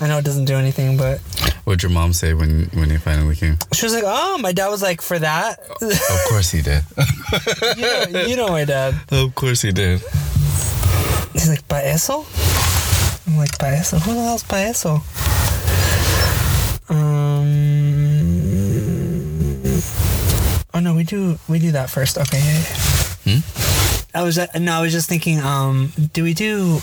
[0.00, 1.20] I know it doesn't do anything, but
[1.64, 3.56] What'd your mom say when when you finally came?
[3.72, 6.82] she was like, "Oh, my dad was like for that." Of course he did.
[7.76, 8.94] you, know, you know my dad.
[9.12, 10.00] of course he did.
[11.32, 12.26] He's like, "Pa eso?"
[13.28, 13.98] I'm like, "Pa eso?
[13.98, 15.00] Who the hell's pa eso?"
[16.88, 17.82] Um.
[20.74, 22.18] Oh no, we do we do that first.
[22.18, 22.38] Okay.
[22.38, 23.34] Yeah.
[23.34, 23.40] yeah.
[24.14, 25.40] I was uh, no, I was just thinking.
[25.40, 26.80] Um, do we do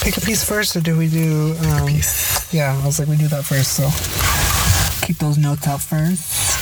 [0.00, 1.88] pick a piece first, or do we do um?
[2.52, 3.74] Yeah, I was like, we do that first.
[3.74, 3.88] So
[5.06, 6.55] keep those notes out first.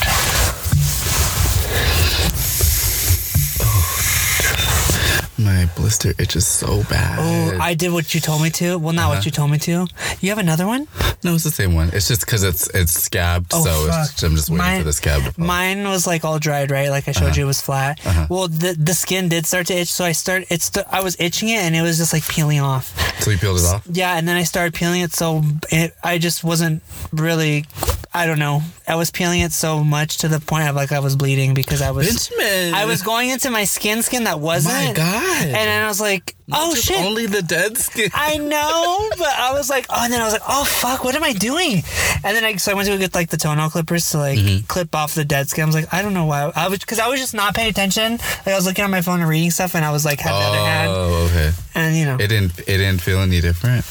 [5.37, 7.19] My blister itches so bad.
[7.19, 8.77] Oh, I did what you told me to.
[8.77, 9.21] Well, not what uh-huh.
[9.25, 9.85] you told me to.
[10.21, 10.87] You have another one?
[11.23, 11.89] no, it's the same one.
[11.91, 14.93] It's just because it's it's scabbed, Oh, so it's, I'm just waiting Mine- for the
[14.93, 15.45] scab to fall.
[15.45, 16.89] Mine was like all dried, right?
[16.89, 17.33] Like I showed uh-huh.
[17.35, 17.99] you, it was flat.
[18.05, 18.27] Uh-huh.
[18.29, 20.45] Well, the the skin did start to itch, so I start.
[20.49, 22.97] It's I was itching it, and it was just like peeling off.
[23.21, 23.85] so you peeled it off.
[23.91, 26.81] Yeah, and then I started peeling it, so it, I just wasn't
[27.11, 27.65] really.
[28.13, 28.61] I don't know.
[28.87, 31.81] I was peeling it so much to the point of like I was bleeding because
[31.81, 32.29] I was.
[32.29, 34.75] Benjamin, I was going into my skin, skin that wasn't.
[34.75, 35.24] My God.
[35.25, 36.99] And I was like, oh Just shit.
[36.99, 38.09] Only the dead skin.
[38.13, 41.15] I know, but I was like, oh, and then I was like, oh fuck, what
[41.15, 41.83] am I doing?
[42.23, 44.65] And then I so I went to get like the toenail clippers to like Mm-hmm.
[44.67, 45.63] clip off the dead skin.
[45.63, 46.51] I was like, I don't know why.
[46.55, 48.13] I was because I was just not paying attention.
[48.13, 50.31] Like I was looking on my phone and reading stuff, and I was like, had
[50.31, 51.51] the other hand, Oh, okay.
[51.75, 52.59] and you know, It didn't.
[52.59, 53.85] It didn't feel any different.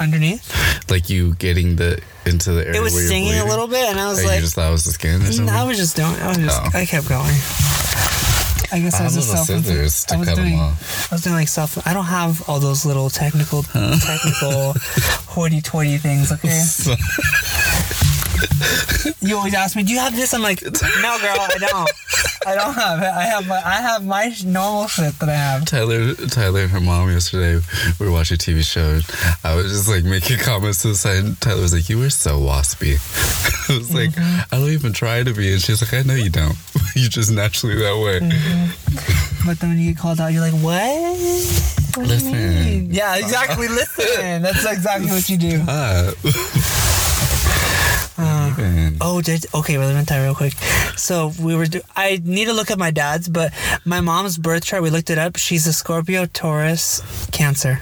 [0.00, 0.42] underneath,
[0.90, 2.80] Like you getting the into the area.
[2.80, 3.48] it was where you're stinging a bleeding?
[3.48, 5.32] little bit, and I was Or like, you just thought it was the skin or
[5.32, 5.48] something.
[5.54, 6.14] I was just doing.
[6.20, 6.60] I was just.
[6.60, 6.78] Oh.
[6.78, 7.34] I kept going.
[8.72, 9.46] I guess I was just self.
[9.46, 10.58] scissors to I was cut doing.
[10.58, 11.12] off.
[11.12, 11.84] I was doing like self.
[11.86, 13.62] I don't have all those little technical,
[14.00, 14.74] technical,
[15.28, 16.30] hoity-toity things.
[16.32, 16.48] Okay.
[19.22, 20.80] You always ask me, "Do you have this?" I'm like, "No, girl,
[21.40, 21.90] I don't.
[22.46, 23.04] I don't have it.
[23.06, 26.80] I have my, I have my normal shit that I have." Tyler, Tyler, and her
[26.80, 27.60] mom yesterday.
[27.98, 28.80] We were watching a TV show.
[28.94, 29.04] And
[29.44, 31.22] I was just like making comments to the side.
[31.24, 32.96] And Tyler was like, "You were so waspy."
[33.70, 34.54] I was like, Mm-hmm.
[34.54, 36.56] "I don't even try to be," and she's like, "I know you don't.
[36.96, 39.46] You're just naturally that way." Mm-hmm.
[39.46, 40.80] But then when you get called out, you're like, "What?"
[41.94, 42.32] What do you Listen.
[42.64, 42.90] mean?
[42.90, 43.66] Yeah, exactly.
[43.68, 44.42] Listen.
[44.42, 45.62] That's exactly what you do.
[48.20, 48.96] Uh, Even.
[49.00, 49.78] Oh, did okay.
[49.78, 50.54] Well, let me tell you real quick.
[50.96, 51.66] So we were.
[51.66, 53.52] Do, I need to look at my dad's, but
[53.84, 54.82] my mom's birth chart.
[54.82, 55.36] We looked it up.
[55.36, 57.80] She's a Scorpio, Taurus, Cancer.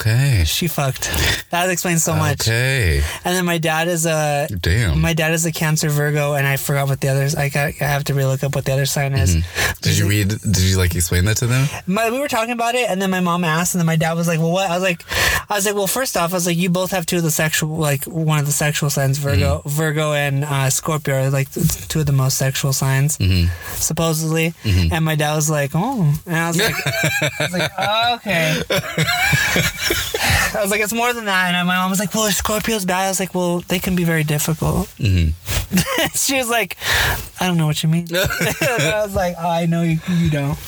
[0.00, 0.44] Okay.
[0.46, 1.10] She fucked.
[1.50, 2.42] That explains so much.
[2.42, 3.02] Okay.
[3.24, 5.00] And then my dad is a Damn.
[5.00, 7.34] my dad is a Cancer Virgo, and I forgot what the others.
[7.34, 7.72] I got.
[7.80, 9.36] I have to relook up what the other sign is.
[9.36, 9.80] Mm-hmm.
[9.82, 10.28] Did you read?
[10.28, 11.68] Did you like explain that to them?
[11.86, 14.14] My, we were talking about it, and then my mom asked, and then my dad
[14.14, 15.04] was like, "Well, what?" I was like,
[15.50, 17.30] "I was like, well, first off, I was like, you both have two of the
[17.30, 19.68] sexual, like one of the sexual signs, Virgo, mm-hmm.
[19.68, 21.50] Virgo and uh, Scorpio, are like
[21.88, 23.50] two of the most sexual signs, mm-hmm.
[23.74, 27.70] supposedly." And my dad was like, "Oh," and I was like, I was like,
[28.18, 28.62] "Okay."
[30.54, 32.86] I was like, "It's more than that," and my mom was like, "Well, are Scorpios
[32.86, 36.76] bad?" I was like, "Well, they can be very difficult." she was like,
[37.40, 40.58] "I don't know what you mean." I was like, oh, "I know you, you don't."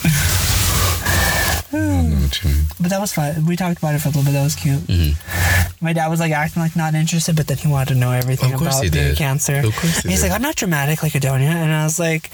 [1.72, 2.56] I don't know what you mean.
[2.80, 3.44] But that was fun.
[3.44, 4.32] We talked about it for a little bit.
[4.32, 4.80] That was cute.
[4.80, 5.84] Mm-hmm.
[5.84, 8.54] My dad was like acting like not interested, but then he wanted to know everything
[8.54, 9.16] about being did.
[9.18, 9.56] cancer.
[9.56, 10.28] Of course he's did.
[10.28, 12.30] like, I'm not dramatic like Adonia, and I was like,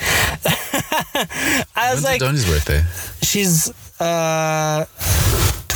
[1.74, 2.82] I was When's like, Adoni's birthday?
[3.22, 4.84] she's uh.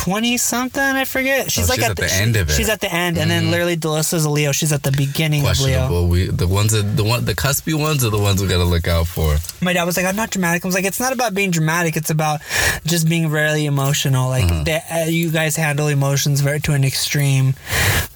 [0.03, 1.51] 20 something, I forget.
[1.51, 2.51] She's Oh, like she's at, at the she- end of it.
[2.51, 2.57] Mm-hmm.
[2.57, 4.51] She's at the end, and then literally Delissa's a Leo.
[4.51, 6.05] She's at the beginning of Leo.
[6.07, 8.87] We the ones that the one the cuspy ones are the ones we gotta look
[8.87, 9.37] out for.
[9.63, 10.65] My dad was like, I'm not dramatic.
[10.65, 11.95] I was like, it's not about being dramatic.
[11.97, 12.41] It's about
[12.83, 14.27] just being really emotional.
[14.29, 14.63] Like, Uh-huh.
[14.63, 17.53] that, uh, you guys handle emotions very to an extreme.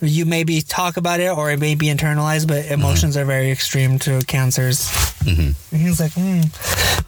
[0.01, 2.73] You maybe talk about it or it may be internalized, but Uh-huh.
[2.73, 4.89] emotions are very extreme to cancers.
[5.23, 5.75] Mm-hmm.
[5.77, 6.41] He was like, hmm.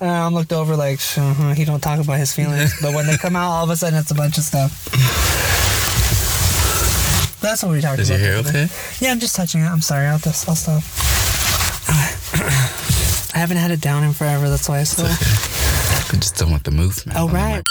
[0.03, 2.75] I'm looked over like, uh he don't talk about his feelings.
[2.81, 4.66] but when they come out, all of a sudden it's a bunch of stuff.
[7.41, 8.19] That's what we talked Is about.
[8.19, 8.67] your hair the okay?
[8.99, 9.67] Yeah, I'm just touching it.
[9.67, 10.07] I'm sorry.
[10.07, 10.83] I'll just, I'll stop.
[13.35, 14.49] I haven't had it down in forever.
[14.49, 15.05] That's why I still.
[15.09, 17.17] I just don't want the movement.
[17.19, 17.63] Oh right.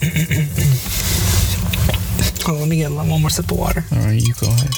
[2.48, 3.84] oh, let me get one more sip of water.
[3.92, 4.70] All right, you go ahead.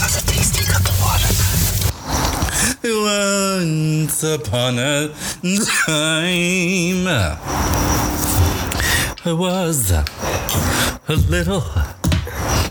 [0.00, 1.28] That's a tasty cup of water.
[3.60, 5.12] Once upon a
[5.84, 7.06] time,
[9.26, 9.92] I was
[11.10, 11.60] a little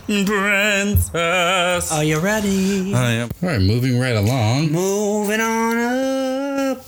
[0.06, 1.92] princess.
[1.92, 2.94] Are you ready?
[2.94, 3.28] I am.
[3.42, 4.72] All right, moving right along.
[4.72, 6.78] Moving on up.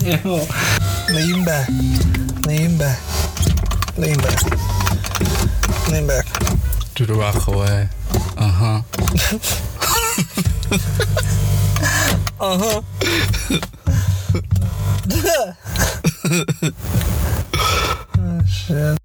[0.00, 0.46] Ew.
[1.14, 1.68] Lean back.
[2.46, 2.98] Lean back.
[3.98, 4.42] Lean back.
[5.90, 6.26] Lean back.
[6.94, 7.86] Do the rock away.
[8.38, 8.82] Uh huh.
[12.40, 12.80] Uh huh.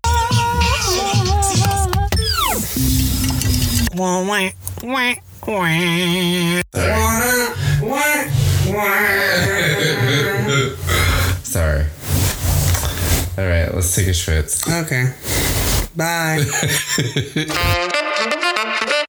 [11.43, 11.85] Sorry.
[13.38, 14.67] All right, let's take a schwitz.
[14.84, 15.13] Okay.
[15.95, 16.43] Bye.